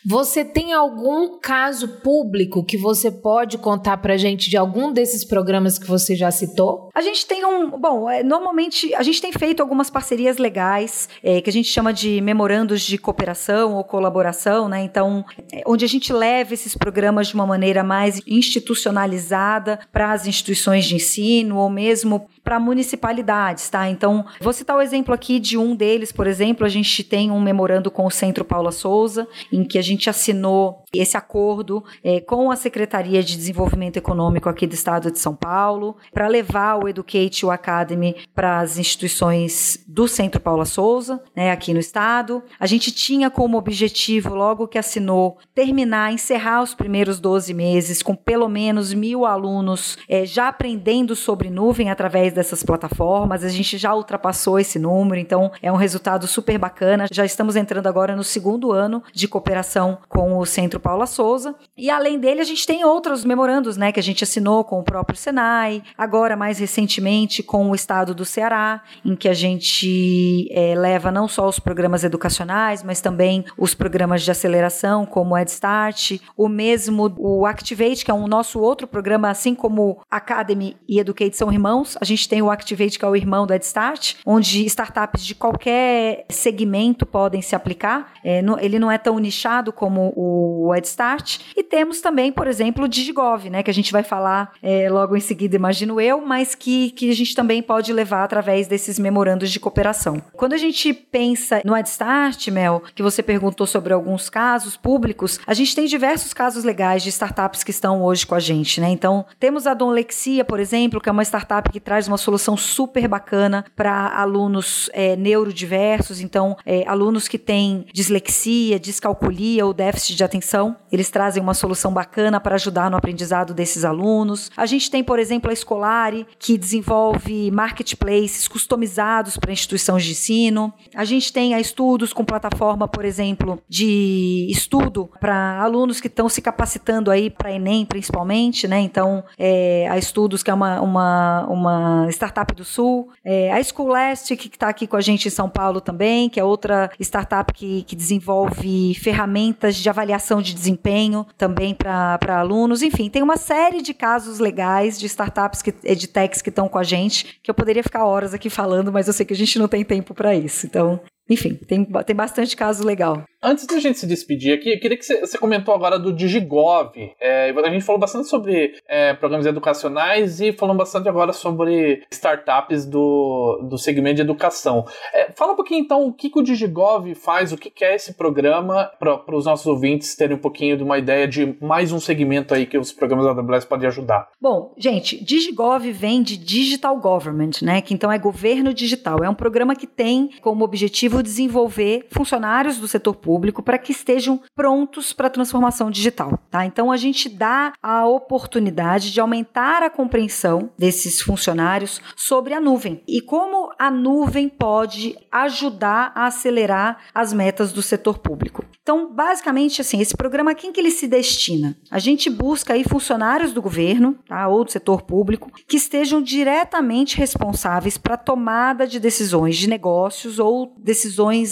Você 0.05 0.43
tem 0.43 0.73
algum 0.73 1.39
caso 1.39 1.99
público 2.01 2.63
que 2.63 2.77
você 2.77 3.11
pode 3.11 3.57
contar 3.57 3.97
pra 3.97 4.17
gente 4.17 4.49
de 4.49 4.57
algum 4.57 4.91
desses 4.91 5.23
programas 5.23 5.77
que 5.77 5.87
você 5.87 6.15
já 6.15 6.31
citou? 6.31 6.89
A 6.93 7.01
gente 7.01 7.25
tem 7.25 7.45
um. 7.45 7.69
Bom, 7.71 8.09
é, 8.09 8.23
normalmente 8.23 8.93
a 8.95 9.03
gente 9.03 9.21
tem 9.21 9.31
feito 9.31 9.61
algumas 9.61 9.89
parcerias 9.89 10.37
legais, 10.37 11.07
é, 11.21 11.41
que 11.41 11.49
a 11.49 11.53
gente 11.53 11.69
chama 11.69 11.93
de 11.93 12.21
memorandos 12.21 12.81
de 12.81 12.97
cooperação 12.97 13.73
ou 13.73 13.83
colaboração, 13.83 14.67
né? 14.67 14.83
Então, 14.83 15.25
é, 15.51 15.63
onde 15.65 15.85
a 15.85 15.87
gente 15.87 16.11
leva 16.11 16.53
esses 16.53 16.75
programas 16.75 17.27
de 17.27 17.35
uma 17.35 17.45
maneira 17.45 17.83
mais 17.83 18.21
institucionalizada 18.27 19.79
para 19.91 20.11
as 20.11 20.27
instituições 20.27 20.85
de 20.85 20.95
ensino 20.95 21.57
ou 21.57 21.69
mesmo 21.69 22.27
para 22.43 22.59
municipalidades, 22.59 23.69
tá? 23.69 23.89
Então, 23.89 24.25
vou 24.41 24.53
citar 24.53 24.75
o 24.75 24.81
exemplo 24.81 25.13
aqui 25.13 25.39
de 25.39 25.57
um 25.57 25.75
deles, 25.75 26.11
por 26.11 26.27
exemplo, 26.27 26.65
a 26.65 26.69
gente 26.69 27.03
tem 27.03 27.31
um 27.31 27.41
memorando 27.41 27.89
com 27.89 28.05
o 28.05 28.11
Centro 28.11 28.43
Paula 28.43 28.71
Souza, 28.71 29.27
em 29.51 29.63
que 29.63 29.77
a 29.77 29.81
gente 29.81 30.09
assinou 30.09 30.83
esse 30.93 31.17
acordo 31.17 31.83
é, 32.03 32.19
com 32.19 32.51
a 32.51 32.55
Secretaria 32.55 33.23
de 33.23 33.35
Desenvolvimento 33.35 33.97
Econômico 33.97 34.49
aqui 34.49 34.67
do 34.67 34.73
Estado 34.73 35.09
de 35.09 35.19
São 35.19 35.35
Paulo, 35.35 35.97
para 36.11 36.27
levar 36.27 36.83
o 36.83 36.87
Educate 36.87 37.49
Academy 37.49 38.15
para 38.35 38.59
as 38.59 38.77
instituições 38.77 39.83
do 39.87 40.07
Centro 40.07 40.41
Paula 40.41 40.65
Souza, 40.65 41.21
né, 41.35 41.51
aqui 41.51 41.73
no 41.73 41.79
Estado. 41.79 42.43
A 42.59 42.65
gente 42.65 42.91
tinha 42.91 43.29
como 43.29 43.57
objetivo, 43.57 44.35
logo 44.35 44.67
que 44.67 44.77
assinou, 44.77 45.37
terminar, 45.53 46.13
encerrar 46.13 46.61
os 46.61 46.73
primeiros 46.73 47.19
12 47.19 47.53
meses 47.53 48.01
com 48.01 48.15
pelo 48.15 48.47
menos 48.47 48.93
mil 48.93 49.25
alunos 49.25 49.97
é, 50.07 50.25
já 50.25 50.47
aprendendo 50.47 51.15
sobre 51.15 51.49
nuvem 51.49 51.89
através 51.89 52.32
dessas 52.33 52.63
plataformas. 52.63 53.43
A 53.43 53.49
gente 53.49 53.77
já 53.77 53.93
ultrapassou 53.93 54.59
esse 54.59 54.79
número, 54.79 55.19
então 55.19 55.51
é 55.61 55.71
um 55.71 55.75
resultado 55.75 56.27
super 56.27 56.57
bacana. 56.57 57.05
Já 57.11 57.25
estamos 57.25 57.55
entrando 57.55 57.87
agora 57.87 58.15
no 58.15 58.23
segundo 58.23 58.71
ano 58.71 59.03
de 59.13 59.27
cooperação 59.27 59.97
com 60.09 60.37
o 60.37 60.45
Centro 60.45 60.79
Paula 60.79 61.05
Souza. 61.05 61.55
E 61.77 61.89
além 61.89 62.19
dele, 62.19 62.41
a 62.41 62.45
gente 62.45 62.65
tem 62.65 62.83
outros 62.83 63.23
memorandos, 63.23 63.77
né, 63.77 63.91
que 63.91 63.99
a 63.99 64.03
gente 64.03 64.23
assinou 64.23 64.63
com 64.63 64.79
o 64.79 64.83
próprio 64.83 65.17
Senai, 65.17 65.83
agora 65.97 66.35
mais 66.35 66.59
recentemente 66.59 67.43
com 67.43 67.69
o 67.69 67.75
Estado 67.75 68.13
do 68.13 68.25
Ceará, 68.25 68.81
em 69.05 69.15
que 69.15 69.29
a 69.29 69.33
gente 69.33 70.47
é, 70.51 70.75
leva 70.75 71.11
não 71.11 71.27
só 71.27 71.47
os 71.47 71.59
programas 71.59 72.03
educacionais, 72.03 72.83
mas 72.83 73.01
também 73.01 73.45
os 73.57 73.73
programas 73.73 74.23
de 74.23 74.31
aceleração, 74.31 75.05
como 75.05 75.35
o 75.35 75.37
EdStart, 75.37 76.19
o 76.35 76.47
mesmo 76.49 77.13
o 77.17 77.45
Activate, 77.45 78.03
que 78.03 78.11
é 78.11 78.13
um 78.13 78.27
nosso 78.27 78.59
outro 78.59 78.87
programa, 78.87 79.29
assim 79.29 79.53
como 79.53 80.01
Academy 80.09 80.75
e 80.87 80.99
Educate 80.99 81.37
são 81.37 81.51
irmãos. 81.51 81.97
A 81.99 82.05
gente 82.05 82.22
tem 82.27 82.41
o 82.41 82.51
Activate, 82.51 82.97
que 82.97 83.05
é 83.05 83.07
o 83.07 83.15
irmão 83.15 83.45
do 83.45 83.53
EdStart, 83.53 84.15
onde 84.25 84.65
startups 84.65 85.25
de 85.25 85.35
qualquer 85.35 86.25
segmento 86.29 87.05
podem 87.05 87.41
se 87.41 87.55
aplicar. 87.55 88.13
É, 88.23 88.41
no, 88.41 88.59
ele 88.59 88.79
não 88.79 88.91
é 88.91 88.97
tão 88.97 89.17
nichado 89.19 89.71
como 89.71 90.13
o 90.15 90.71
Head 90.73 90.87
Start. 90.87 91.39
E 91.55 91.63
temos 91.63 92.01
também, 92.01 92.31
por 92.31 92.47
exemplo, 92.47 92.85
o 92.85 92.87
Digigov, 92.87 93.49
né, 93.49 93.63
que 93.63 93.71
a 93.71 93.73
gente 93.73 93.91
vai 93.91 94.03
falar 94.03 94.53
é, 94.61 94.89
logo 94.89 95.15
em 95.15 95.19
seguida, 95.19 95.55
imagino 95.55 95.99
eu, 95.99 96.21
mas 96.21 96.55
que, 96.55 96.91
que 96.91 97.09
a 97.09 97.15
gente 97.15 97.35
também 97.35 97.61
pode 97.61 97.91
levar 97.91 98.23
através 98.23 98.67
desses 98.67 98.97
memorandos 98.99 99.51
de 99.51 99.59
cooperação. 99.59 100.21
Quando 100.33 100.53
a 100.53 100.57
gente 100.57 100.93
pensa 100.93 101.61
no 101.63 101.73
Head 101.73 101.89
Start, 101.89 102.47
Mel, 102.49 102.83
que 102.95 103.03
você 103.03 103.21
perguntou 103.21 103.67
sobre 103.67 103.93
alguns 103.93 104.29
casos 104.29 104.75
públicos, 104.77 105.39
a 105.45 105.53
gente 105.53 105.75
tem 105.75 105.85
diversos 105.85 106.33
casos 106.33 106.63
legais 106.63 107.03
de 107.03 107.09
startups 107.09 107.63
que 107.63 107.71
estão 107.71 108.01
hoje 108.03 108.25
com 108.25 108.35
a 108.35 108.39
gente, 108.39 108.79
né? 108.79 108.89
Então, 108.89 109.25
temos 109.39 109.67
a 109.67 109.73
Donlexia, 109.73 110.43
por 110.45 110.59
exemplo, 110.59 111.01
que 111.01 111.09
é 111.09 111.11
uma 111.11 111.23
startup 111.23 111.69
que 111.69 111.79
traz 111.79 112.07
uma 112.07 112.12
solução 112.17 112.55
super 112.57 113.07
bacana 113.07 113.65
para 113.75 114.07
alunos 114.19 114.89
é, 114.93 115.15
neurodiversos, 115.15 116.21
então, 116.21 116.55
é, 116.65 116.83
alunos 116.87 117.27
que 117.27 117.37
têm 117.37 117.85
dislexia, 117.93 118.79
descalculia 118.79 119.65
ou 119.65 119.73
déficit 119.73 120.15
de 120.15 120.23
atenção. 120.23 120.75
Eles 120.91 121.09
trazem 121.09 121.41
uma 121.41 121.53
solução 121.53 121.93
bacana 121.93 122.39
para 122.39 122.55
ajudar 122.55 122.89
no 122.89 122.97
aprendizado 122.97 123.53
desses 123.53 123.83
alunos. 123.83 124.51
A 124.55 124.65
gente 124.65 124.89
tem, 124.89 125.03
por 125.03 125.19
exemplo, 125.19 125.49
a 125.49 125.53
Escolari, 125.53 126.25
que 126.39 126.57
desenvolve 126.57 127.51
marketplaces 127.51 128.47
customizados 128.47 129.37
para 129.37 129.51
instituições 129.51 130.03
de 130.03 130.11
ensino. 130.11 130.73
A 130.95 131.05
gente 131.05 131.31
tem 131.31 131.53
a 131.53 131.59
Estudos 131.59 132.13
com 132.13 132.23
plataforma, 132.23 132.87
por 132.87 133.05
exemplo, 133.05 133.59
de 133.67 134.47
estudo 134.49 135.09
para 135.19 135.61
alunos 135.61 135.99
que 135.99 136.07
estão 136.07 136.29
se 136.29 136.41
capacitando 136.41 137.09
aí 137.09 137.29
para 137.29 137.51
Enem, 137.51 137.85
principalmente, 137.85 138.67
né? 138.67 138.79
Então, 138.79 139.23
é, 139.37 139.87
a 139.89 139.97
Estudos, 139.97 140.43
que 140.43 140.51
é 140.51 140.53
uma, 140.53 140.81
uma, 140.81 141.47
uma 141.47 142.02
startup 142.09 142.53
do 142.53 142.65
Sul. 142.65 143.09
É, 143.23 143.51
a 143.51 143.63
Schoolast, 143.63 144.35
que 144.35 144.47
está 144.47 144.69
aqui 144.69 144.87
com 144.87 144.95
a 144.95 145.01
gente 145.01 145.27
em 145.27 145.31
São 145.31 145.49
Paulo 145.49 145.81
também, 145.81 146.29
que 146.29 146.39
é 146.39 146.43
outra 146.43 146.91
startup 146.99 147.53
que, 147.53 147.83
que 147.83 147.95
desenvolve 147.95 148.93
ferramentas 148.95 149.75
de 149.75 149.89
avaliação 149.89 150.41
de 150.41 150.53
desempenho 150.53 151.25
também 151.37 151.73
para 151.73 152.39
alunos. 152.39 152.81
Enfim, 152.81 153.09
tem 153.09 153.21
uma 153.21 153.37
série 153.37 153.81
de 153.81 153.93
casos 153.93 154.39
legais 154.39 154.99
de 154.99 155.05
startups, 155.05 155.61
que, 155.61 155.73
edtechs 155.83 156.41
que 156.41 156.49
estão 156.49 156.67
com 156.67 156.77
a 156.77 156.83
gente, 156.83 157.39
que 157.41 157.49
eu 157.49 157.55
poderia 157.55 157.83
ficar 157.83 158.05
horas 158.05 158.33
aqui 158.33 158.49
falando, 158.49 158.91
mas 158.91 159.07
eu 159.07 159.13
sei 159.13 159.25
que 159.25 159.33
a 159.33 159.37
gente 159.37 159.59
não 159.59 159.67
tem 159.67 159.83
tempo 159.83 160.13
para 160.13 160.35
isso. 160.35 160.65
Então, 160.65 160.99
enfim, 161.29 161.55
tem, 161.55 161.85
tem 161.85 162.15
bastante 162.15 162.55
caso 162.55 162.85
legal. 162.85 163.23
Antes 163.41 163.67
da 163.67 163.77
gente 163.77 163.99
se 163.99 164.07
despedir 164.07 164.53
aqui, 164.53 164.71
eu 164.73 164.79
queria 164.79 164.97
que 164.97 165.03
você, 165.03 165.37
comentou 165.37 165.73
agora 165.73 165.99
do 165.99 166.13
Digigov. 166.13 166.93
É, 167.19 167.49
a 167.49 167.69
gente 167.69 167.83
falou 167.83 167.99
bastante 167.99 168.29
sobre 168.29 168.73
é, 168.87 169.13
programas 169.13 169.45
educacionais 169.45 170.39
e 170.39 170.53
falando 170.53 170.77
bastante 170.77 171.09
agora 171.09 171.33
sobre 171.33 172.03
startups 172.09 172.85
do, 172.85 173.67
do 173.69 173.77
segmento 173.77 174.15
de 174.15 174.21
educação. 174.21 174.85
É, 175.13 175.31
fala 175.33 175.53
um 175.53 175.55
pouquinho 175.57 175.81
então 175.81 176.07
o 176.07 176.13
que, 176.13 176.29
que 176.29 176.39
o 176.39 176.43
Digigov 176.43 177.13
faz, 177.15 177.51
o 177.51 177.57
que, 177.57 177.69
que 177.69 177.83
é 177.83 177.95
esse 177.95 178.13
programa, 178.13 178.89
para 178.97 179.35
os 179.35 179.45
nossos 179.45 179.65
ouvintes 179.65 180.15
terem 180.15 180.37
um 180.37 180.39
pouquinho 180.39 180.77
de 180.77 180.83
uma 180.83 180.97
ideia 180.97 181.27
de 181.27 181.57
mais 181.59 181.91
um 181.91 181.99
segmento 181.99 182.53
aí 182.53 182.65
que 182.65 182.77
os 182.77 182.93
programas 182.93 183.25
da 183.25 183.31
AWS 183.31 183.65
podem 183.65 183.87
ajudar. 183.87 184.29
Bom, 184.39 184.73
gente, 184.77 185.21
Digigov 185.21 185.89
vem 185.91 186.23
de 186.23 186.37
Digital 186.37 186.97
Government, 186.97 187.61
né? 187.61 187.81
Que 187.81 187.93
então 187.93 188.11
é 188.11 188.17
governo 188.17 188.73
digital. 188.73 189.17
É 189.21 189.29
um 189.29 189.35
programa 189.35 189.75
que 189.75 189.87
tem 189.87 190.29
como 190.41 190.63
objetivo 190.63 191.22
desenvolver 191.23 192.07
funcionários 192.11 192.77
do 192.77 192.87
setor 192.87 193.15
público 193.15 193.63
para 193.63 193.79
que 193.79 193.91
estejam 193.91 194.41
prontos 194.55 195.13
para 195.13 195.27
a 195.27 195.31
transformação 195.31 195.89
digital. 195.89 196.37
Tá? 196.51 196.65
Então 196.65 196.91
a 196.91 196.97
gente 196.97 197.29
dá 197.29 197.73
a 197.81 198.05
oportunidade 198.05 199.11
de 199.11 199.19
aumentar 199.19 199.81
a 199.81 199.89
compreensão 199.89 200.69
desses 200.77 201.21
funcionários 201.21 202.01
sobre 202.15 202.53
a 202.53 202.59
nuvem 202.59 203.01
e 203.07 203.21
como 203.21 203.71
a 203.79 203.89
nuvem 203.89 204.49
pode 204.49 205.17
ajudar 205.31 206.11
a 206.13 206.27
acelerar 206.27 206.97
as 207.13 207.33
metas 207.33 207.71
do 207.71 207.81
setor 207.81 208.19
público. 208.19 208.65
Então, 208.83 209.13
basicamente, 209.13 209.79
assim, 209.79 210.01
esse 210.01 210.15
programa, 210.15 210.51
a 210.51 210.55
quem 210.55 210.73
que 210.73 210.79
ele 210.79 210.91
se 210.91 211.07
destina? 211.07 211.77
A 211.89 211.99
gente 211.99 212.29
busca 212.29 212.73
aí 212.73 212.83
funcionários 212.83 213.53
do 213.53 213.61
governo, 213.61 214.17
tá, 214.27 214.47
ou 214.49 214.65
do 214.65 214.71
setor 214.71 215.03
público, 215.03 215.49
que 215.67 215.77
estejam 215.77 216.21
diretamente 216.21 217.17
responsáveis 217.17 217.97
para 217.97 218.15
a 218.15 218.17
tomada 218.17 218.85
de 218.85 218.99
decisões 218.99 219.55
de 219.57 219.69
negócios 219.69 220.37
ou 220.37 220.75
decisões, 220.77 221.02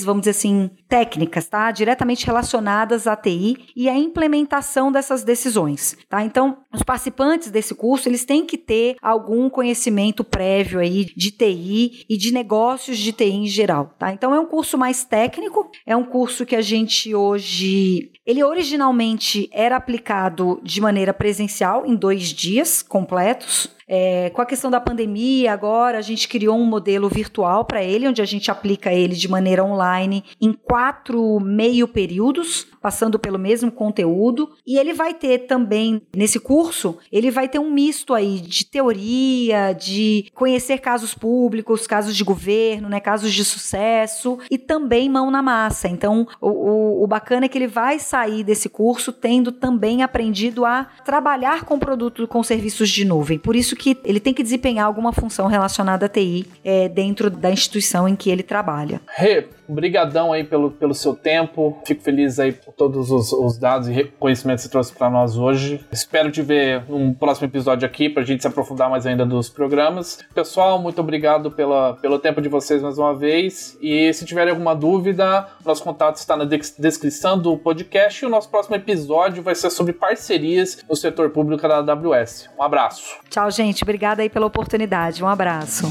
vamos 0.04 0.22
dizer 0.22 0.32
assim, 0.32 0.70
técnicas, 0.88 1.48
tá? 1.48 1.72
Diretamente 1.72 2.26
relacionadas 2.26 3.08
à 3.08 3.16
TI 3.16 3.70
e 3.76 3.88
à 3.90 3.98
implementação 3.98 4.92
dessas 4.92 5.24
decisões, 5.24 5.98
tá? 6.10 6.24
Então, 6.24 6.58
os 6.74 6.84
participantes 6.84 7.52
desse 7.52 7.76
curso, 7.76 8.08
eles 8.08 8.26
têm 8.26 8.46
que 8.46 8.58
ter 8.58 8.96
algum 9.02 9.50
conhecimento 9.50 10.24
prévio 10.24 10.80
aí 10.80 11.06
de 11.16 11.32
TI 11.32 12.06
e 12.10 12.18
de 12.18 12.32
negócios 12.34 12.98
de 12.98 13.12
TI 13.12 13.32
em 13.32 13.48
geral, 13.48 13.96
tá? 13.98 14.12
Então, 14.12 14.34
é 14.34 14.40
um 14.40 14.46
curso 14.46 14.78
mais 14.78 15.04
técnico, 15.04 15.70
é 15.86 15.96
um 15.96 16.04
curso 16.04 16.46
que 16.46 16.56
a 16.56 16.62
gente 16.62 17.14
hoje 17.14 18.12
ele 18.26 18.44
originalmente 18.44 19.50
era 19.52 19.76
aplicado 19.76 20.60
de 20.64 20.80
maneira 20.80 21.14
presencial 21.14 21.86
em 21.86 21.96
dois 21.96 22.30
dias 22.30 22.82
completos. 22.84 23.68
É, 23.94 24.30
com 24.30 24.42
a 24.42 24.46
questão 24.46 24.72
da 24.72 24.80
pandemia, 24.80 25.52
agora 25.52 25.98
a 25.98 26.02
gente 26.02 26.26
criou 26.30 26.58
um 26.58 26.64
modelo 26.64 27.10
virtual 27.10 27.66
para 27.66 27.84
ele, 27.84 28.08
onde 28.08 28.22
a 28.22 28.26
gente 28.26 28.50
aplica 28.50 28.94
ele 28.94 29.16
de 29.16 29.28
maneira 29.28 29.66
online 29.66 30.24
em 30.40 30.54
quatro 30.54 31.42
meio 31.42 31.86
períodos, 31.90 32.66
passando 32.82 33.20
pelo 33.20 33.38
mesmo 33.38 33.70
conteúdo. 33.70 34.50
E 34.66 34.78
ele 34.78 34.94
vai 34.94 35.14
ter 35.14 35.40
também, 35.40 36.02
nesse 36.16 36.40
curso, 36.40 37.00
ele 37.12 37.30
vai 37.30 37.50
ter 37.50 37.60
um 37.60 37.70
misto 37.70 38.14
aí 38.14 38.40
de 38.40 38.64
teoria, 38.64 39.74
de 39.74 40.32
conhecer 40.34 40.78
casos 40.78 41.14
públicos, 41.14 41.86
casos 41.86 42.16
de 42.16 42.24
governo, 42.24 42.88
né, 42.88 43.02
casos 43.02 43.34
de 43.34 43.44
sucesso 43.44 44.40
e 44.50 44.58
também 44.58 45.10
mão 45.10 45.30
na 45.30 45.42
massa. 45.42 45.90
Então, 45.90 46.26
o, 46.40 46.48
o, 46.48 47.04
o 47.04 47.08
bacana 47.08 47.46
é 47.46 47.50
que 47.50 47.58
ele 47.58 47.68
vai 47.68 48.00
sair 48.00 48.42
desse 48.42 48.70
curso 48.70 49.12
tendo 49.12 49.52
também 49.52 50.02
aprendido 50.02 50.64
a 50.64 50.86
trabalhar 51.04 51.66
com 51.66 51.78
produto, 51.78 52.26
com 52.26 52.42
serviços 52.42 52.90
de 52.90 53.04
nuvem. 53.04 53.38
Por 53.38 53.54
isso 53.54 53.81
que 53.82 53.98
ele 54.06 54.20
tem 54.20 54.32
que 54.32 54.44
desempenhar 54.44 54.86
alguma 54.86 55.12
função 55.12 55.48
relacionada 55.48 56.06
à 56.06 56.10
TI 56.10 56.46
é, 56.64 56.88
dentro 56.88 57.32
da 57.32 57.50
instituição 57.50 58.08
em 58.08 58.16
que 58.16 58.30
ele 58.30 58.44
trabalha. 58.44 59.02
Rê, 59.08 59.48
brigadão 59.68 60.32
aí 60.32 60.44
pelo, 60.44 60.70
pelo 60.70 60.94
seu 60.94 61.16
tempo. 61.16 61.82
Fico 61.84 62.04
feliz 62.04 62.40
aí 62.40 62.52
por 62.52 62.74
todos 62.74 63.10
os, 63.10 63.32
os 63.34 63.58
dados 63.58 63.90
e 63.90 64.04
conhecimentos 64.20 64.64
que 64.64 64.68
você 64.68 64.72
trouxe 64.72 64.94
para 64.94 65.10
nós 65.10 65.36
hoje. 65.36 65.84
Espero 65.92 66.32
te 66.32 66.44
ver 66.44 66.84
num 66.88 67.12
próximo 67.12 67.48
episódio 67.48 67.86
aqui 67.86 68.08
para 68.08 68.22
a 68.22 68.26
gente 68.26 68.42
se 68.42 68.48
aprofundar 68.48 68.88
mais 68.88 69.08
ainda 69.08 69.26
dos 69.26 69.50
programas. 69.50 70.20
Pessoal, 70.36 70.80
muito 70.80 71.02
obrigado 71.02 71.50
pela, 71.50 71.96
pelo 71.96 72.20
tempo 72.20 72.40
de 72.40 72.50
vocês 72.50 72.84
mais 72.84 73.00
uma 73.00 73.16
vez. 73.16 73.78
E 73.82 74.14
se 74.14 74.26
tiverem 74.26 74.52
alguma 74.52 74.76
dúvida, 74.76 75.48
nosso 75.66 75.84
contato 75.84 76.18
está 76.18 76.38
na 76.38 76.46
descrição 76.46 77.40
do 77.40 77.58
podcast 77.58 78.24
e 78.24 78.28
o 78.28 78.30
nosso 78.30 78.50
próximo 78.50 78.76
episódio 78.76 79.42
vai 79.42 79.56
ser 79.56 79.72
sobre 79.72 79.94
parcerias 79.94 80.84
no 80.88 80.96
setor 80.96 81.32
público 81.32 81.68
da 81.68 81.78
AWS. 81.78 82.50
Um 82.60 82.64
abraço. 82.64 83.20
Tchau, 83.30 83.50
gente. 83.72 83.84
Obrigada 83.84 84.22
aí 84.22 84.30
pela 84.30 84.46
oportunidade. 84.46 85.24
Um 85.24 85.28
abraço. 85.28 85.86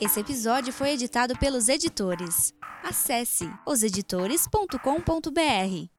Esse 0.00 0.20
episódio 0.20 0.72
foi 0.72 0.90
editado 0.90 1.36
pelos 1.38 1.68
editores. 1.68 2.52
Acesse 2.82 3.50
oseditores.com.br. 3.66 5.95